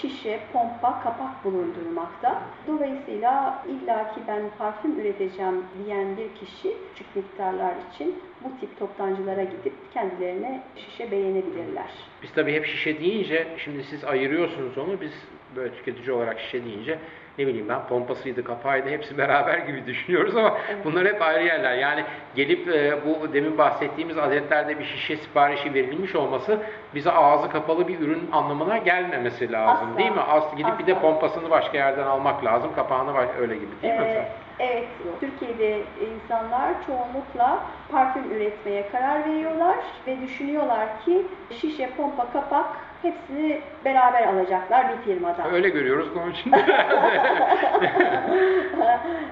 şişe, 0.02 0.40
pompa, 0.54 1.04
kapak 1.04 1.46
bulundurmakta. 1.46 2.42
Dolayısıyla 2.68 3.64
illaki 3.68 4.20
ben 4.28 4.42
parfüm 4.58 5.00
üreteceğim 5.00 5.66
diyen 5.78 6.18
bir 6.18 6.40
kişi 6.40 6.78
küçük 6.90 7.16
miktarlar 7.16 7.74
için 7.94 8.16
bu 8.44 8.60
tip 8.60 8.80
toptancılara 8.80 9.44
gidip 9.44 9.74
kendilerine 9.94 10.62
şişe 10.76 11.12
beğenebilirler. 11.12 11.90
Biz 12.24 12.32
tabii 12.34 12.54
hep 12.54 12.66
şişe 12.66 13.00
deyince, 13.00 13.48
şimdi 13.58 13.84
siz 13.84 14.04
ayırıyorsunuz 14.04 14.78
onu, 14.78 15.02
biz 15.02 15.12
böyle 15.56 15.74
tüketici 15.74 16.12
olarak 16.12 16.40
şişe 16.40 16.66
deyince 16.66 17.00
ne 17.38 17.48
bileyim 17.48 17.70
ben 17.70 17.88
pompasıydı, 17.90 18.44
kapağıydı 18.44 18.90
hepsi 18.90 19.18
beraber 19.18 19.58
gibi 19.58 19.86
düşünüyoruz 19.86 20.36
ama 20.36 20.58
bunlar 20.84 21.06
hep 21.08 21.22
ayrı 21.22 21.44
yerler. 21.44 21.78
Yani 21.78 22.04
gelip 22.36 22.68
e, 22.68 22.94
bu 23.06 23.34
demin 23.34 23.58
bahsettiğimiz 23.58 24.18
adetlerde 24.18 24.80
bir 24.80 24.86
şişe 24.86 25.18
siparişi 25.18 25.74
verilmiş 25.74 26.16
olması 26.16 26.60
bize 26.96 27.12
ağzı 27.12 27.50
kapalı 27.50 27.88
bir 27.88 28.00
ürün 28.00 28.30
anlamına 28.32 28.78
gelmemesi 28.78 29.52
lazım 29.52 29.88
Asla. 29.90 29.98
değil 29.98 30.12
mi? 30.12 30.22
Aslı 30.22 30.58
gidip 30.58 30.80
bir 30.80 30.88
de 30.88 30.92
Asla. 30.92 31.02
pompasını 31.02 31.50
başka 31.50 31.78
yerden 31.78 32.08
almak 32.08 32.46
lazım, 32.46 32.72
kapağını 32.76 33.12
öyle 33.40 33.56
gibi 33.56 33.82
değil 33.82 33.94
mi? 33.94 34.06
Ee, 34.06 34.28
evet, 34.60 34.88
Türkiye'de 35.20 35.82
insanlar 36.14 36.74
çoğunlukla 36.88 37.60
parfüm 37.92 38.32
üretmeye 38.32 38.90
karar 38.92 39.26
veriyorlar 39.30 39.76
ve 40.08 40.22
düşünüyorlar 40.22 40.88
ki 41.06 41.26
şişe, 41.62 41.90
pompa, 41.90 42.32
kapak 42.34 42.66
hepsini 43.02 43.62
beraber 43.86 44.28
alacaklar 44.28 44.86
bir 44.90 44.98
firmadan. 45.04 45.54
Öyle 45.54 45.70
görüyoruz 45.70 46.08
onun 46.18 46.32
için. 46.32 46.52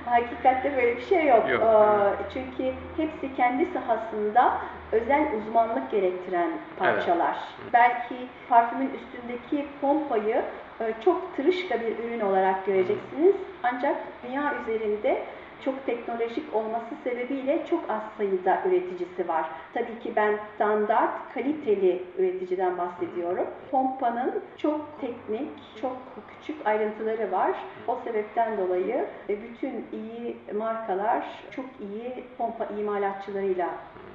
Hakikatte 0.05 0.77
böyle 0.77 0.97
bir 0.97 1.01
şey 1.01 1.27
yok. 1.27 1.49
Yok. 1.49 1.63
Ee, 1.63 2.23
Çünkü 2.33 2.73
hepsi 2.97 3.35
kendi 3.35 3.65
sahasında 3.65 4.53
özel 4.91 5.25
uzmanlık 5.38 5.91
gerektiren 5.91 6.49
parçalar. 6.79 7.38
Belki 7.73 8.15
parfümün 8.49 8.89
üstündeki 8.93 9.67
pompayı 9.81 10.41
e, 10.81 10.93
çok 11.05 11.35
tırışka 11.35 11.79
bir 11.81 11.99
ürün 12.03 12.19
olarak 12.19 12.65
göreceksiniz. 12.65 13.35
Ancak 13.63 13.95
dünya 14.27 14.53
üzerinde 14.61 15.23
çok 15.66 15.86
teknolojik 15.86 16.56
olması 16.56 16.96
sebebiyle 17.04 17.66
çok 17.70 17.89
az 17.89 18.01
sayıda 18.18 18.63
üreticisi 18.68 19.28
var. 19.28 19.46
Tabii 19.74 20.00
ki 20.00 20.13
ben 20.16 20.39
standart, 20.56 21.34
kaliteli 21.34 22.04
üreticiden 22.18 22.78
bahsediyorum. 22.78 23.46
Pompa'nın 23.72 24.44
çok 24.58 25.01
teknik, 25.01 25.50
çok 25.82 25.98
küçük 26.28 26.68
ayrıntıları 26.68 27.32
var. 27.32 27.51
O 27.88 27.98
sebepten 28.04 28.58
dolayı 28.58 29.06
e, 29.30 29.44
bütün 29.44 29.86
iyi 29.94 30.38
markalar 30.58 31.25
çok 31.51 31.66
iyi 31.82 32.24
pompa 32.38 32.66
imalatçılarıyla 32.80 33.70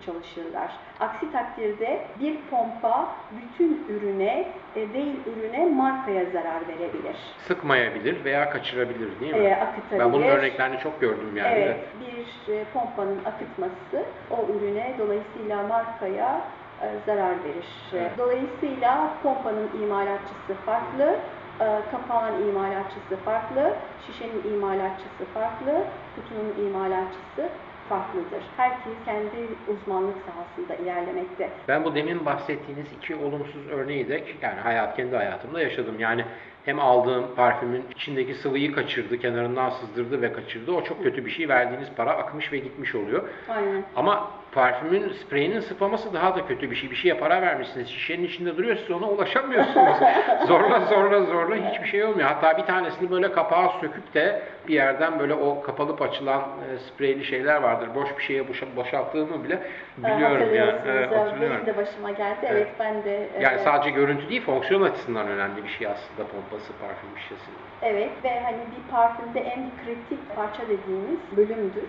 çalışırlar. 0.07 0.73
Aksi 1.01 1.33
takdirde 1.33 2.01
bir 2.21 2.37
pompa 2.51 3.09
bütün 3.43 3.85
ürüne 3.89 4.49
e, 4.77 4.93
değil 4.95 5.15
ürüne 5.27 5.67
markaya 5.67 6.25
zarar 6.25 6.69
verebilir. 6.69 7.17
Sıkmayabilir 7.39 8.25
veya 8.25 8.51
kaçırabilir 8.51 9.21
değil 9.21 9.35
mi? 9.35 9.39
E, 9.39 9.57
akıtabilir. 9.57 10.01
Ben 10.01 10.13
bunun 10.13 10.27
örneklerini 10.27 10.79
çok 10.79 11.01
gördüm 11.01 11.34
yani. 11.37 11.55
Evet, 11.55 11.77
bir 12.01 12.53
e, 12.55 12.65
pompanın 12.65 13.19
akıtması 13.25 14.07
o 14.31 14.47
ürüne 14.57 14.95
dolayısıyla 14.99 15.63
markaya 15.63 16.41
e, 16.83 16.87
zarar 17.07 17.45
verir. 17.45 17.67
Evet. 17.93 18.11
Dolayısıyla 18.19 19.11
pompanın 19.23 19.69
imalatçısı 19.83 20.55
farklı, 20.67 21.17
e, 21.61 21.67
kapağın 21.91 22.49
imalatçısı 22.49 23.17
farklı, 23.25 23.75
şişenin 24.07 24.55
imalatçısı 24.55 25.25
farklı, 25.35 25.85
kutunun 26.15 26.67
imalatçısı 26.67 27.49
farklıdır. 27.89 28.45
Herkes 28.57 28.93
kendi 29.05 29.49
uzmanlık 29.69 30.17
sahasında 30.27 30.75
ilerlemekte. 30.75 31.51
Ben 31.69 31.85
bu 31.85 31.95
demin 31.95 32.27
bahsettiğiniz 32.27 32.87
iki 32.93 33.17
olumsuz 33.17 33.69
örneği 33.71 34.09
de 34.09 34.25
yani 34.43 34.61
hayat 34.61 34.97
kendi 34.97 35.17
hayatımda 35.17 35.61
yaşadım. 35.61 35.95
Yani 35.99 36.25
hem 36.65 36.81
aldığım 36.81 37.35
parfümün 37.37 37.85
içindeki 37.91 38.35
sıvıyı 38.35 38.73
kaçırdı, 38.75 39.19
kenarından 39.19 39.71
sızdırdı 39.71 40.23
ve 40.23 40.33
kaçırdı. 40.33 40.73
O 40.73 40.85
çok 40.85 41.03
kötü 41.03 41.27
bir 41.27 41.31
şey. 41.31 41.49
Verdiğiniz 41.49 41.89
para 41.97 42.11
akmış 42.11 42.53
ve 42.53 42.59
gitmiş 42.59 42.95
oluyor. 42.95 43.23
Aynen. 43.49 43.83
Ama 43.97 44.31
parfümün, 44.53 45.09
spreyinin 45.13 45.61
sıfaması 45.61 46.13
daha 46.15 46.37
da 46.37 46.47
kötü 46.47 46.71
bir 46.71 46.77
şey. 46.77 46.91
Bir 46.91 46.97
şeye 46.97 47.15
para 47.15 47.43
vermişsiniz. 47.43 47.89
Şişenin 47.89 48.25
içinde 48.25 48.57
duruyor 48.57 48.77
siz 48.77 48.91
ona 48.91 49.07
ulaşamıyorsunuz. 49.09 49.97
zorla 50.47 50.81
zorla 50.81 51.21
zorla 51.25 51.57
hiçbir 51.57 51.89
şey 51.89 52.05
olmuyor. 52.05 52.29
Hatta 52.29 52.59
bir 52.59 52.63
tanesini 52.63 53.11
böyle 53.11 53.33
kapağı 53.33 53.71
söküp 53.81 54.15
de 54.15 54.43
bir 54.69 54.75
yerden 54.75 55.19
böyle 55.19 55.35
o 55.35 55.63
kapalıp 55.63 56.03
açılan 56.03 56.41
e, 56.41 56.79
spreyli 56.79 57.25
şeyler 57.25 57.63
vardır. 57.63 57.89
Boş 57.95 58.19
bir 58.19 58.23
şeye 58.23 58.43
boşa- 58.49 58.77
boşalttığımı 58.77 59.45
bile 59.45 59.59
biliyorum 59.99 60.55
yani. 60.55 60.71
Evet, 60.71 60.81
Evet, 60.87 61.19
hatırlıyorum. 61.19 61.57
Benim 61.57 61.67
de 61.67 61.77
başıma 61.77 62.11
geldi. 62.11 62.39
Evet, 62.43 62.53
Evet. 62.53 62.69
ben 62.81 63.05
de. 63.05 63.29
Yani 63.41 63.55
e, 63.55 63.59
sadece 63.59 63.91
görüntü 63.91 64.29
değil, 64.29 64.43
fonksiyon 64.43 64.83
açısından 64.83 65.29
önemli 65.29 65.65
bir 65.65 65.69
şey 65.69 65.87
aslında 65.87 66.29
pompası, 66.55 66.73
parfüm 66.81 67.19
şişesi. 67.19 67.51
Evet 67.83 68.11
ve 68.25 68.41
hani 68.41 68.59
bir 68.77 68.91
parfümde 68.91 69.41
en 69.41 69.71
kritik 69.85 70.37
parça 70.37 70.63
dediğimiz 70.63 71.19
bölümdür. 71.37 71.83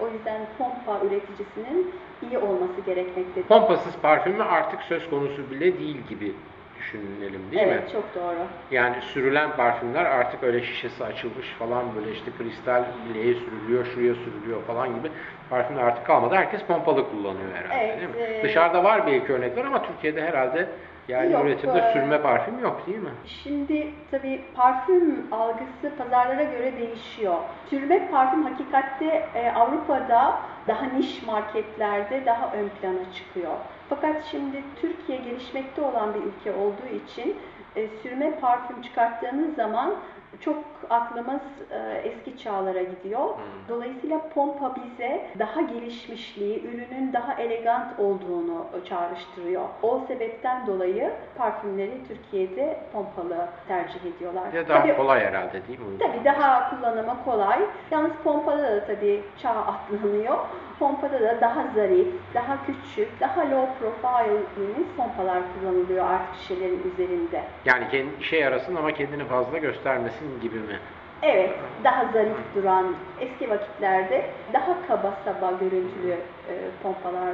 O 0.00 0.08
yüzden 0.08 0.40
pompa 0.58 1.06
üreticisinin 1.06 1.94
iyi 2.22 2.38
olması 2.38 2.80
gerekmektedir. 2.80 3.48
Pompasız 3.48 3.96
parfümü 4.02 4.42
artık 4.42 4.82
söz 4.82 5.10
konusu 5.10 5.50
bile 5.50 5.78
değil 5.78 5.96
gibi 6.08 6.34
düşünelim 6.78 7.50
değil 7.50 7.66
mi? 7.66 7.72
evet, 7.72 7.92
çok 7.92 8.14
doğru. 8.14 8.34
Yani 8.70 8.96
sürülen 9.02 9.56
parfümler 9.56 10.04
artık 10.04 10.42
öyle 10.42 10.62
şişesi 10.62 11.04
açılmış 11.04 11.46
falan 11.58 11.84
böyle 11.96 12.12
işte 12.12 12.30
kristal 12.38 12.84
bileğe 13.08 13.34
sürülüyor, 13.34 13.84
şuraya 13.84 14.14
sürülüyor 14.14 14.62
falan 14.66 14.94
gibi 14.94 15.08
parfümler 15.50 15.82
artık 15.82 16.06
kalmadı. 16.06 16.34
Herkes 16.34 16.62
pompalı 16.62 17.10
kullanıyor 17.10 17.48
herhalde 17.54 17.84
Evet, 17.84 17.98
değil 17.98 18.10
mi? 18.10 18.16
e- 18.16 18.42
Dışarıda 18.42 18.84
var 18.84 19.06
belki 19.06 19.32
örnekler 19.32 19.64
ama 19.64 19.82
Türkiye'de 19.82 20.22
herhalde 20.22 20.68
yani 21.08 21.32
Yok, 21.32 21.44
üretimde 21.44 21.78
e- 21.78 21.92
sürme 21.92 22.22
parfüm 22.22 22.58
yok 22.58 22.86
değil 22.86 22.98
mi? 22.98 23.10
Şimdi 23.26 23.88
tabii 24.10 24.44
parfüm 24.54 25.26
algısı 25.32 25.96
pazarlara 25.98 26.42
göre 26.42 26.76
değişiyor. 26.78 27.36
Sürme 27.70 28.10
parfüm 28.10 28.42
hakikatte 28.42 29.28
e, 29.34 29.50
Avrupa'da 29.50 30.38
daha 30.68 30.86
niş 30.86 31.22
marketlerde 31.22 32.26
daha 32.26 32.52
ön 32.52 32.68
plana 32.68 33.12
çıkıyor. 33.14 33.52
Fakat 33.88 34.24
şimdi 34.30 34.62
Türkiye 34.80 35.18
gelişmekte 35.18 35.82
olan 35.82 36.14
bir 36.14 36.20
ülke 36.20 36.52
olduğu 36.60 36.94
için 37.06 37.36
e, 37.76 37.88
sürme 38.02 38.30
parfüm 38.40 38.82
çıkarttığımız 38.82 39.54
zaman 39.56 39.94
çok 40.40 40.56
aklımız 40.90 41.40
e, 41.70 42.02
eski 42.04 42.38
çağlara 42.38 42.82
gidiyor. 42.82 43.28
Dolayısıyla 43.68 44.20
pompa 44.34 44.74
bize 44.76 45.26
daha 45.38 45.60
gelişmişliği, 45.60 46.64
ürünün 46.64 47.12
daha 47.12 47.34
elegant 47.34 48.00
olduğunu 48.00 48.66
çağrıştırıyor. 48.88 49.62
O 49.82 50.00
sebepten 50.08 50.66
dolayı 50.66 51.12
parfümleri 51.38 52.00
Türkiye'de 52.08 52.80
pompalı 52.92 53.46
tercih 53.68 54.00
ediyorlar. 54.16 54.52
De 54.52 54.68
daha 54.68 54.82
Tabii- 54.82 54.96
kolay 54.96 55.20
herhalde 55.20 55.68
değil 55.68 55.78
mi? 55.80 55.98
Tabii 55.98 56.24
daha 56.24 56.70
kullanıma 56.70 57.24
kolay. 57.24 57.58
Yalnız 57.90 58.12
pompada 58.24 58.62
da 58.62 58.84
tabii 58.86 59.22
çağ 59.42 59.50
atlanıyor. 59.50 60.38
Pompada 60.78 61.20
da 61.20 61.40
daha 61.40 61.64
zarif, 61.74 62.06
daha 62.34 62.58
küçük, 62.66 63.20
daha 63.20 63.40
low 63.40 63.68
profile 63.80 64.40
dediğimiz 64.56 64.86
pompalar 64.96 65.38
kullanılıyor 65.54 66.06
artık 66.06 66.34
şişelerin 66.34 66.92
üzerinde. 66.94 67.42
Yani 67.64 67.88
kendi 67.90 68.10
işe 68.20 68.36
yarasın 68.36 68.74
ama 68.76 68.92
kendini 68.92 69.24
fazla 69.24 69.58
göstermesin 69.58 70.23
gibi 70.42 70.58
mi? 70.58 70.78
Evet, 71.22 71.50
daha 71.84 72.12
zarif 72.12 72.36
duran 72.56 72.94
eski 73.20 73.50
vakitlerde 73.50 74.24
daha 74.52 74.86
kaba 74.88 75.14
saba 75.24 75.50
görüntülü 75.60 76.10
e, 76.12 76.54
pompalar 76.82 77.32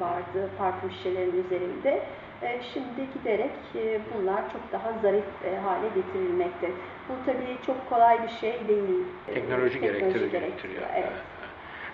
vardı 0.00 0.48
parfüm 0.58 0.90
şişelerinin 0.90 1.44
üzerinde. 1.44 2.02
E, 2.42 2.60
şimdi 2.74 3.00
giderek 3.14 3.50
e, 3.74 4.00
bunlar 4.14 4.42
çok 4.52 4.72
daha 4.72 4.92
zarif 5.02 5.24
e, 5.44 5.56
hale 5.56 5.88
getirilmekte. 5.94 6.70
Bu 7.08 7.12
tabii 7.26 7.56
çok 7.66 7.90
kolay 7.90 8.22
bir 8.22 8.28
şey 8.28 8.68
değil. 8.68 9.04
E, 9.28 9.34
Teknoloji, 9.34 9.80
gerektiriyor. 9.80 10.30
gerektiriyor, 10.30 10.82
Evet. 10.94 11.12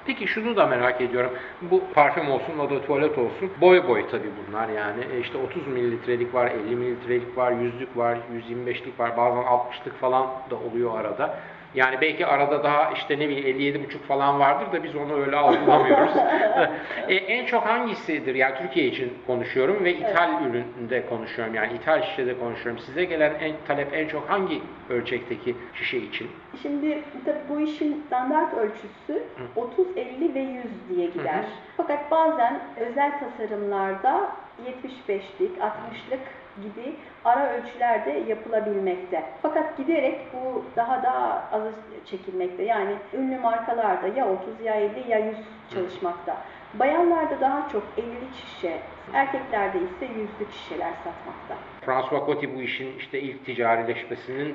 Peki 0.09 0.27
şunu 0.29 0.57
da 0.57 0.67
merak 0.67 1.01
ediyorum. 1.01 1.31
Bu 1.63 1.83
parfüm 1.95 2.31
olsun, 2.31 2.59
o 2.59 2.71
da 2.71 2.83
tuvalet 2.83 3.19
olsun. 3.19 3.51
Boy 3.61 3.89
boy 3.89 4.05
tabii 4.11 4.31
bunlar 4.49 4.69
yani. 4.69 5.05
E 5.15 5.21
İşte 5.21 5.39
30 5.39 5.67
mililitrelik 5.67 6.35
var, 6.35 6.51
50 6.67 6.77
mililitrelik 6.77 7.37
var, 7.39 7.53
100'lük 7.53 7.97
var, 7.97 8.19
125'lik 8.51 9.01
var. 9.01 9.17
Bazen 9.17 9.43
60'lık 9.43 10.01
falan 10.01 10.27
da 10.51 10.57
oluyor 10.57 11.01
arada. 11.01 11.39
Yani 11.75 12.01
belki 12.01 12.27
arada 12.27 12.65
daha 12.65 12.91
işte 12.91 13.19
ne 13.19 13.29
bileyim 13.29 13.77
57,5 13.77 13.99
falan 13.99 14.41
vardır 14.41 14.73
da 14.73 14.85
biz 14.85 14.97
onu 14.97 15.21
öyle 15.21 15.37
algılamıyoruz. 15.37 16.13
e, 17.09 17.15
en 17.15 17.47
çok 17.47 17.67
hangisidir? 17.67 18.35
Yani 18.35 18.55
Türkiye 18.59 18.87
için 18.87 19.13
konuşuyorum 19.27 19.85
ve 19.85 19.95
ithal 19.95 20.45
üründe 20.45 21.07
konuşuyorum. 21.07 21.55
Yani 21.55 21.73
ithal 21.73 22.03
şişede 22.03 22.39
konuşuyorum. 22.39 22.83
Size 22.83 23.05
gelen 23.05 23.35
en 23.41 23.53
talep 23.67 23.95
en 23.95 24.09
çok 24.09 24.31
hangi 24.31 24.63
ölçekteki 24.91 25.57
şişe 25.75 25.99
için? 25.99 26.31
Şimdi 26.63 27.03
tabii 27.25 27.39
bu 27.49 27.61
işin 27.61 28.03
standart 28.07 28.55
ölçüsü 28.55 29.23
30, 29.57 29.87
50 29.97 30.35
ve 30.35 30.41
100 30.41 30.65
diye 30.89 31.07
gider. 31.07 31.35
Hı 31.35 31.39
hı. 31.39 31.77
Fakat 31.77 32.11
bazen 32.11 32.61
özel 32.77 33.13
tasarımlarda 33.21 34.33
75'lik, 34.67 35.59
60'lık 35.59 36.21
gibi 36.63 36.95
ara 37.25 37.53
ölçüler 37.53 38.07
de 38.07 38.11
yapılabilmekte. 38.29 39.23
Fakat 39.43 39.77
giderek 39.77 40.19
bu 40.33 40.65
daha 40.77 41.03
da 41.03 41.43
az 41.53 41.63
çekilmekte. 42.11 42.63
Yani 42.63 42.91
ünlü 43.13 43.39
markalarda 43.39 44.07
ya 44.07 44.29
30 44.29 44.61
ya 44.65 44.75
50 44.75 45.11
ya 45.11 45.19
100 45.19 45.37
çalışmakta. 45.75 46.37
Bayanlarda 46.75 47.41
daha 47.41 47.69
çok 47.69 47.83
50'lik 47.99 48.35
şişe, 48.35 48.79
erkeklerde 49.15 49.79
ise 49.79 50.07
100'lük 50.07 50.53
şişeler 50.53 50.93
satmakta. 51.05 51.55
François 51.81 52.27
Coty 52.27 52.47
bu 52.57 52.63
işin 52.63 52.97
işte 52.99 53.21
ilk 53.21 53.47
ticarileşmesinin 53.47 54.55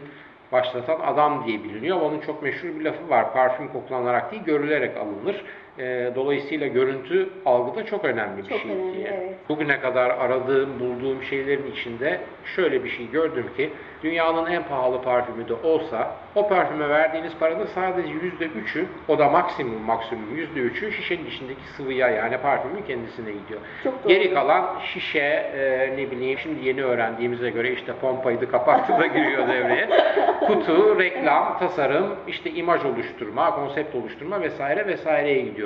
başlatan 0.51 0.99
adam 0.99 1.45
diye 1.47 1.63
biliniyor. 1.63 2.01
Onun 2.01 2.19
çok 2.19 2.43
meşhur 2.43 2.67
bir 2.67 2.85
lafı 2.85 3.09
var. 3.09 3.33
Parfüm 3.33 3.67
koklanarak 3.67 4.31
değil, 4.31 4.43
görülerek 4.43 4.97
alınır. 4.97 5.45
Ee, 5.79 6.11
dolayısıyla 6.15 6.67
görüntü 6.67 7.29
algıda 7.45 7.85
çok 7.85 8.05
önemli 8.05 8.43
bir 8.43 8.49
Çok 8.49 8.59
şey 8.59 8.71
önemli, 8.71 8.93
diye. 8.93 9.07
evet. 9.07 9.35
Bugüne 9.49 9.79
kadar 9.79 10.09
aradığım, 10.09 10.79
bulduğum 10.79 11.23
şeylerin 11.23 11.71
içinde 11.71 12.19
şöyle 12.55 12.83
bir 12.83 12.89
şey 12.89 13.11
gördüm 13.11 13.45
ki 13.57 13.69
dünyanın 14.03 14.45
en 14.51 14.63
pahalı 14.63 15.01
parfümü 15.01 15.47
de 15.49 15.53
olsa 15.53 16.11
o 16.35 16.47
parfüme 16.49 16.89
verdiğiniz 16.89 17.33
paranın 17.39 17.65
sadece 17.65 18.13
yüzde 18.13 18.45
üçü, 18.45 18.85
o 19.07 19.19
da 19.19 19.29
maksimum 19.29 19.81
maksimum 19.81 20.35
yüzde 20.35 20.59
üçü 20.59 20.91
şişenin 20.91 21.25
içindeki 21.25 21.61
sıvıya 21.77 22.09
yani 22.09 22.37
parfümün 22.37 22.81
kendisine 22.87 23.31
gidiyor. 23.31 23.59
Geri 24.07 24.33
kalan 24.33 24.79
şişe, 24.93 25.19
e, 25.19 25.93
ne 25.97 26.11
bileyim 26.11 26.39
şimdi 26.39 26.67
yeni 26.67 26.83
öğrendiğimize 26.83 27.49
göre 27.49 27.71
işte 27.71 27.93
pompaydı, 28.01 28.51
kapaktı 28.51 28.93
da 28.99 29.05
giriyor 29.07 29.47
devreye. 29.47 29.89
Kutu, 30.47 30.99
reklam, 30.99 31.59
tasarım, 31.59 32.15
işte 32.27 32.51
imaj 32.51 32.85
oluşturma, 32.85 33.55
konsept 33.55 33.95
oluşturma 33.95 34.41
vesaire 34.41 34.87
vesaireye 34.87 35.41
gidiyor. 35.41 35.62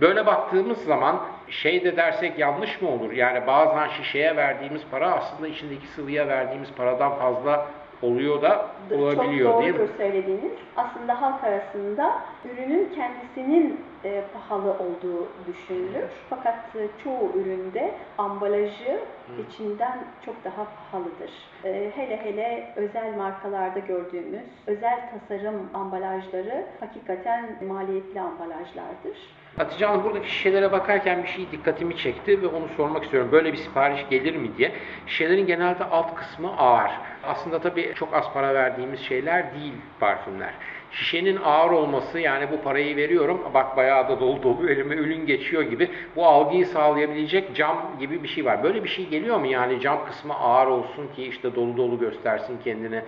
Böyle 0.00 0.26
baktığımız 0.26 0.84
zaman 0.84 1.20
şey 1.48 1.84
de 1.84 1.96
dersek 1.96 2.38
yanlış 2.38 2.82
mı 2.82 2.88
olur? 2.88 3.12
Yani 3.12 3.46
bazen 3.46 3.88
şişeye 3.88 4.36
verdiğimiz 4.36 4.82
para 4.90 5.12
aslında 5.14 5.48
içindeki 5.48 5.86
sıvıya 5.86 6.28
verdiğimiz 6.28 6.72
paradan 6.72 7.14
fazla 7.18 7.66
oluyor 8.02 8.42
da 8.42 8.66
olabiliyor 8.90 9.52
Çok 9.52 9.62
değil 9.62 9.72
mi? 9.74 9.78
doğrudur 9.78 9.96
söylediğiniz. 9.96 10.52
Aslında 10.76 11.22
halk 11.22 11.44
arasında 11.44 12.22
ürünün 12.44 12.92
kendisinin 12.94 13.80
e, 14.04 14.24
pahalı 14.34 14.70
olduğu 14.70 15.28
düşünülür. 15.46 16.04
Fakat 16.30 16.56
e, 16.76 16.88
çoğu 17.04 17.32
üründe 17.34 17.94
ambalajı 18.18 19.00
içinden 19.48 19.98
çok 20.26 20.44
daha 20.44 20.64
pahalıdır. 20.64 21.30
E, 21.64 21.90
hele 21.96 22.24
hele 22.24 22.72
özel 22.76 23.16
markalarda 23.16 23.78
gördüğümüz 23.78 24.42
özel 24.66 25.00
tasarım 25.10 25.70
ambalajları 25.74 26.66
hakikaten 26.80 27.64
maliyetli 27.68 28.20
ambalajlardır. 28.20 29.18
Hatice 29.56 29.86
Hanım 29.86 30.04
buradaki 30.04 30.30
şişelere 30.30 30.72
bakarken 30.72 31.22
bir 31.22 31.28
şey 31.28 31.50
dikkatimi 31.52 31.96
çekti 31.96 32.42
ve 32.42 32.46
onu 32.46 32.68
sormak 32.76 33.04
istiyorum. 33.04 33.28
Böyle 33.32 33.52
bir 33.52 33.58
sipariş 33.58 34.06
gelir 34.10 34.36
mi 34.36 34.50
diye. 34.58 34.72
Şişelerin 35.06 35.46
genelde 35.46 35.84
alt 35.84 36.14
kısmı 36.14 36.56
ağır. 36.58 36.90
Aslında 37.24 37.58
tabii 37.58 37.92
çok 37.96 38.14
az 38.14 38.32
para 38.32 38.54
verdiğimiz 38.54 39.00
şeyler 39.00 39.54
değil 39.54 39.72
parfümler. 40.00 40.50
Şişenin 40.92 41.36
ağır 41.36 41.70
olması 41.70 42.20
yani 42.20 42.46
bu 42.52 42.62
parayı 42.62 42.96
veriyorum 42.96 43.40
bak 43.54 43.76
bayağı 43.76 44.08
da 44.08 44.20
dolu 44.20 44.42
dolu 44.42 44.70
elime 44.70 44.94
ürün 44.94 45.26
geçiyor 45.26 45.62
gibi 45.62 45.90
bu 46.16 46.26
algıyı 46.26 46.66
sağlayabilecek 46.66 47.56
cam 47.56 47.96
gibi 48.00 48.22
bir 48.22 48.28
şey 48.28 48.44
var. 48.44 48.62
Böyle 48.62 48.84
bir 48.84 48.88
şey 48.88 49.08
geliyor 49.08 49.38
mu 49.38 49.46
yani 49.46 49.80
cam 49.80 50.06
kısmı 50.06 50.34
ağır 50.34 50.66
olsun 50.66 51.08
ki 51.16 51.24
işte 51.24 51.54
dolu 51.54 51.76
dolu 51.76 51.98
göstersin 51.98 52.58
kendini 52.64 53.02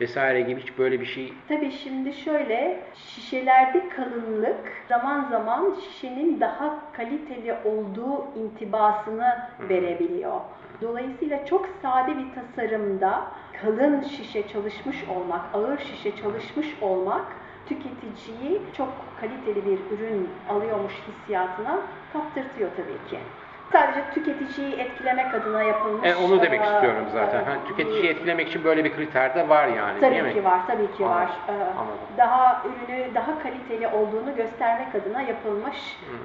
vesaire 0.00 0.40
gibi 0.40 0.60
hiç 0.60 0.78
böyle 0.78 1.00
bir 1.00 1.06
şey 1.06 1.32
Tabii 1.48 1.70
şimdi 1.70 2.12
şöyle 2.12 2.80
şişelerde 2.94 3.88
kalınlık 3.88 4.72
zaman 4.88 5.28
zaman 5.30 5.76
şişenin 5.80 6.40
daha 6.40 6.92
kaliteli 6.92 7.54
olduğu 7.64 8.24
intibasını 8.36 9.38
verebiliyor. 9.68 10.40
Dolayısıyla 10.82 11.46
çok 11.46 11.68
sade 11.82 12.12
bir 12.18 12.26
tasarımda 12.34 13.24
kalın 13.62 14.02
şişe 14.02 14.48
çalışmış 14.48 14.96
olmak, 15.08 15.54
ağır 15.54 15.78
şişe 15.78 16.16
çalışmış 16.16 16.66
olmak 16.82 17.26
tüketiciyi 17.66 18.62
çok 18.76 18.88
kaliteli 19.20 19.66
bir 19.66 19.96
ürün 19.96 20.28
alıyormuş 20.48 20.92
hissiyatına 20.92 21.80
kaptırtıyor 22.12 22.70
tabii 22.76 23.10
ki. 23.10 23.18
Sadece 23.72 24.00
tüketiciyi 24.14 24.74
etkilemek 24.74 25.34
adına 25.34 25.62
yapılmış. 25.62 26.08
E, 26.08 26.16
onu 26.16 26.42
demek 26.42 26.60
e, 26.60 26.64
istiyorum 26.64 27.04
zaten. 27.12 27.40
e, 27.40 27.44
Ha, 27.44 27.52
tüketiciyi 27.68 28.06
etkilemek 28.08 28.48
için 28.48 28.64
böyle 28.64 28.84
bir 28.84 28.96
kriter 28.96 29.34
de 29.34 29.48
var 29.48 29.66
yani 29.68 30.00
değil 30.00 30.12
Tabii 30.12 30.22
mi? 30.28 30.34
ki 30.34 30.44
var, 30.44 30.60
tabii 30.66 30.92
ki 30.96 31.04
var. 31.04 31.28
Ee, 31.48 31.52
Anladım. 31.52 31.98
Daha 32.18 32.62
ürünü 32.66 33.14
daha 33.14 33.42
kaliteli 33.42 33.88
olduğunu 33.88 34.36
göstermek 34.36 34.94
adına 34.94 35.22
yapılmış 35.22 35.76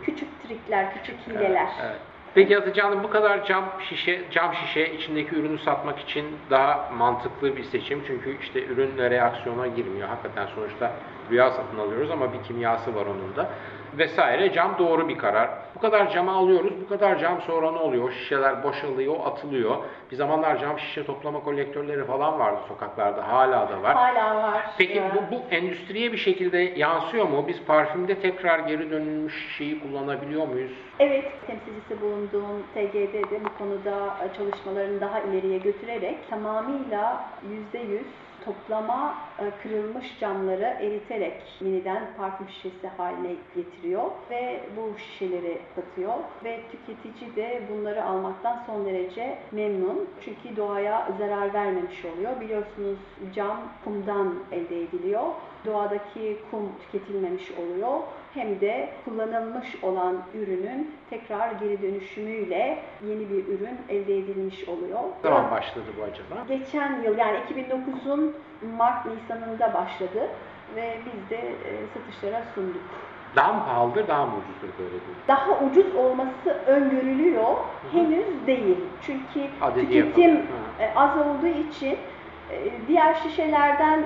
küçük 0.03 0.43
trikler, 0.43 0.93
küçük 0.93 1.15
hileler. 1.27 1.49
Evet, 1.79 1.85
evet. 1.85 1.99
Peki 2.35 2.55
Hatice 2.55 2.81
Hanım 2.81 3.03
bu 3.03 3.09
kadar 3.09 3.45
cam 3.45 3.63
şişe, 3.89 4.21
cam 4.31 4.53
şişe 4.53 4.93
içindeki 4.93 5.35
ürünü 5.35 5.59
satmak 5.59 5.99
için 5.99 6.25
daha 6.49 6.89
mantıklı 6.97 7.55
bir 7.57 7.63
seçim. 7.63 8.03
Çünkü 8.07 8.37
işte 8.41 8.65
ürünle 8.65 9.09
reaksiyona 9.09 9.67
girmiyor. 9.67 10.07
Hakikaten 10.07 10.45
sonuçta 10.55 10.91
rüya 11.31 11.51
satın 11.51 11.77
alıyoruz 11.79 12.11
ama 12.11 12.33
bir 12.33 12.43
kimyası 12.43 12.95
var 12.95 13.05
onun 13.05 13.35
da. 13.35 13.49
Vesaire 13.93 14.53
cam 14.53 14.75
doğru 14.79 15.09
bir 15.09 15.17
karar. 15.17 15.49
Bu 15.75 15.79
kadar 15.79 16.11
camı 16.11 16.31
alıyoruz. 16.31 16.73
Bu 16.83 16.87
kadar 16.89 17.19
cam 17.19 17.41
sonra 17.41 17.71
ne 17.71 17.77
oluyor? 17.77 18.11
Şişeler 18.11 18.63
boşalıyor, 18.63 19.15
atılıyor. 19.25 19.75
Bir 20.11 20.15
zamanlar 20.15 20.57
cam 20.57 20.79
şişe 20.79 21.05
toplama 21.05 21.43
kolektörleri 21.43 22.05
falan 22.05 22.39
vardı 22.39 22.59
sokaklarda. 22.67 23.27
Hala 23.27 23.69
da 23.69 23.83
var. 23.83 23.95
Hala 23.95 24.35
var. 24.35 24.61
Peki 24.77 25.01
bu, 25.15 25.35
bu 25.35 25.41
endüstriye 25.51 26.11
bir 26.11 26.17
şekilde 26.17 26.57
yansıyor 26.57 27.27
mu? 27.27 27.45
Biz 27.47 27.65
parfümde 27.65 28.19
tekrar 28.19 28.59
geri 28.59 28.91
dönülmüş 28.91 29.55
şeyi 29.57 29.79
kullanabiliyor 29.79 30.47
muyuz? 30.47 30.71
Evet, 30.99 31.25
temsilcisi 31.47 32.01
bulunduğum 32.01 32.63
TGD'de 32.73 33.45
bu 33.45 33.57
konuda 33.57 34.15
çalışmalarını 34.37 35.01
daha 35.01 35.19
ileriye 35.19 35.57
götürerek 35.57 36.29
tamamıyla 36.29 37.25
%100 37.73 37.99
toplama 38.45 39.15
e, 39.39 39.51
kırılmış 39.63 40.19
camları 40.19 40.63
eriterek 40.63 41.43
yeniden 41.61 42.07
parfüm 42.17 42.49
şişesi 42.49 42.87
haline 42.87 43.35
getiriyor 43.55 44.03
ve 44.29 44.59
bu 44.77 44.99
şişeleri 44.99 45.61
satıyor 45.75 46.13
ve 46.43 46.59
tüketici 46.71 47.35
de 47.35 47.61
bunları 47.71 48.05
almaktan 48.05 48.63
son 48.65 48.85
derece 48.85 49.37
memnun. 49.51 50.09
Çünkü 50.25 50.55
doğaya 50.55 51.07
zarar 51.19 51.53
vermemiş 51.53 52.05
oluyor. 52.05 52.41
Biliyorsunuz 52.41 52.99
cam 53.35 53.57
kumdan 53.83 54.35
elde 54.51 54.81
ediliyor. 54.83 55.23
Doğadaki 55.65 56.37
kum 56.51 56.71
tüketilmemiş 56.81 57.51
oluyor. 57.51 57.99
Hem 58.33 58.61
de 58.61 58.89
kullanılmış 59.05 59.83
olan 59.83 60.15
ürünün 60.33 60.91
tekrar 61.09 61.51
geri 61.51 61.81
dönüşümüyle 61.81 62.79
yeni 63.07 63.29
bir 63.29 63.47
ürün 63.47 63.77
elde 63.89 64.17
edilmiş 64.17 64.67
oluyor. 64.69 64.99
Ne 65.23 65.29
zaman 65.29 65.51
başladı 65.51 65.85
bu 65.99 66.03
acaba? 66.03 66.45
Geçen 66.47 67.01
yıl 67.03 67.17
yani 67.17 67.37
2009'un 67.49 68.35
Mart 68.77 69.05
Nisan'ında 69.05 69.73
başladı 69.73 70.29
ve 70.75 70.97
biz 71.05 71.29
de 71.29 71.35
e, 71.37 71.71
satışlara 71.93 72.43
sunduk. 72.55 72.81
Daha 73.35 73.53
mı 73.53 73.65
pahalıdır, 73.65 74.07
daha 74.07 74.25
mı 74.25 74.31
ucuzdur 74.37 74.79
böyle 74.79 74.91
değil? 74.91 75.17
Daha 75.27 75.59
ucuz 75.59 75.95
olması 75.95 76.49
öngörülüyor. 76.67 77.55
Henüz 77.91 78.47
değil. 78.47 78.77
Çünkü 79.01 79.39
Adedi 79.61 79.85
tüketim 79.87 80.21
yapalım. 80.29 80.47
e, 80.79 80.93
az 80.95 81.17
olduğu 81.17 81.47
için 81.47 81.97
diğer 82.87 83.13
şişelerden 83.13 84.03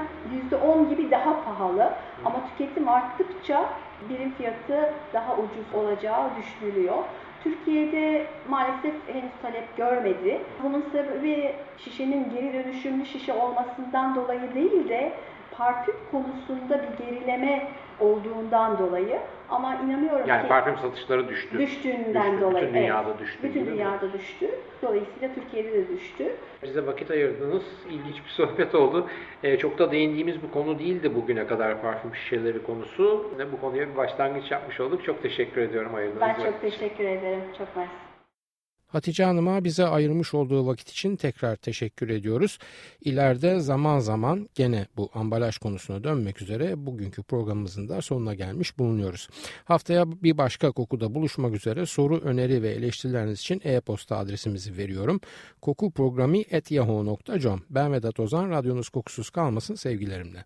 %10 0.51 0.89
gibi 0.89 1.11
daha 1.11 1.43
pahalı. 1.43 1.93
Ama 2.25 2.35
tüketim 2.49 2.89
arttıkça 2.89 3.69
birim 4.09 4.31
fiyatı 4.31 4.93
daha 5.13 5.33
ucuz 5.33 5.73
olacağı 5.73 6.29
düşünülüyor. 6.37 6.95
Türkiye'de 7.43 8.25
maalesef 8.49 8.93
henüz 9.07 9.31
talep 9.41 9.77
görmedi. 9.77 10.41
Bunun 10.63 10.85
sebebi 10.91 11.55
şişenin 11.77 12.31
geri 12.33 12.53
dönüşümlü 12.53 13.05
şişe 13.05 13.33
olmasından 13.33 14.15
dolayı 14.15 14.53
değil 14.53 14.89
de 14.89 15.13
parfüm 15.51 15.95
konusunda 16.11 16.81
bir 16.81 17.05
gerileme 17.05 17.67
olduğundan 17.99 18.79
dolayı. 18.79 19.19
Ama 19.49 19.75
inanıyorum 19.75 20.27
Yani 20.27 20.41
ki 20.41 20.47
parfüm 20.47 20.77
satışları 20.77 21.27
düştü. 21.29 21.57
düştüğünden 21.59 22.31
Düştü. 22.31 22.41
dolayı. 22.41 22.65
Bütün 22.67 22.73
dünyada 22.81 23.09
evet. 23.09 23.19
düştü. 23.19 23.43
Bütün 23.43 23.65
dünyada 23.65 24.13
düştü. 24.13 24.49
Dolayısıyla 24.81 25.29
Türkiye'de 25.35 25.73
de 25.73 25.89
düştü. 25.89 26.25
Bize 26.63 26.85
vakit 26.85 27.11
ayırdınız. 27.11 27.63
İlginç 27.89 28.15
bir 28.25 28.29
sohbet 28.45 28.75
oldu. 28.75 29.07
Ee, 29.43 29.57
çok 29.57 29.79
da 29.79 29.91
değindiğimiz 29.91 30.43
bir 30.43 30.51
konu 30.51 30.79
değildi 30.79 31.15
bugüne 31.15 31.47
kadar 31.47 31.81
parfüm 31.81 32.15
şişeleri 32.15 32.63
konusu. 32.63 33.31
Bu 33.51 33.61
konuya 33.61 33.89
bir 33.89 33.97
başlangıç 33.97 34.51
yapmış 34.51 34.79
olduk. 34.79 35.03
Çok 35.03 35.23
teşekkür 35.23 35.61
ediyorum 35.61 35.95
ayırdığınız 35.95 36.21
Ben 36.21 36.33
çok 36.33 36.61
teşekkür 36.61 37.03
ederim. 37.03 37.41
Çok 37.57 37.75
mersi. 37.75 38.08
Hatice 38.89 39.23
Hanım'a 39.23 39.63
bize 39.63 39.85
ayırmış 39.85 40.33
olduğu 40.33 40.67
vakit 40.67 40.89
için 40.89 41.15
tekrar 41.15 41.55
teşekkür 41.55 42.09
ediyoruz. 42.09 42.59
İleride 43.01 43.59
zaman 43.59 43.99
zaman 43.99 44.49
gene 44.55 44.85
bu 44.97 45.09
ambalaj 45.13 45.57
konusuna 45.57 46.03
dönmek 46.03 46.41
üzere 46.41 46.85
bugünkü 46.85 47.23
programımızın 47.23 47.89
da 47.89 48.01
sonuna 48.01 48.33
gelmiş 48.33 48.77
bulunuyoruz. 48.77 49.29
Haftaya 49.65 50.11
bir 50.11 50.37
başka 50.37 50.71
kokuda 50.71 51.15
buluşmak 51.15 51.53
üzere 51.53 51.85
soru, 51.85 52.19
öneri 52.19 52.63
ve 52.63 52.69
eleştirileriniz 52.69 53.39
için 53.39 53.61
e-posta 53.63 54.17
adresimizi 54.17 54.77
veriyorum. 54.77 55.21
kokuprogrami.yahoo.com 55.61 57.61
Ben 57.69 57.93
Vedat 57.93 58.19
Ozan, 58.19 58.49
radyonuz 58.49 58.89
kokusuz 58.89 59.29
kalmasın 59.29 59.75
sevgilerimle. 59.75 60.45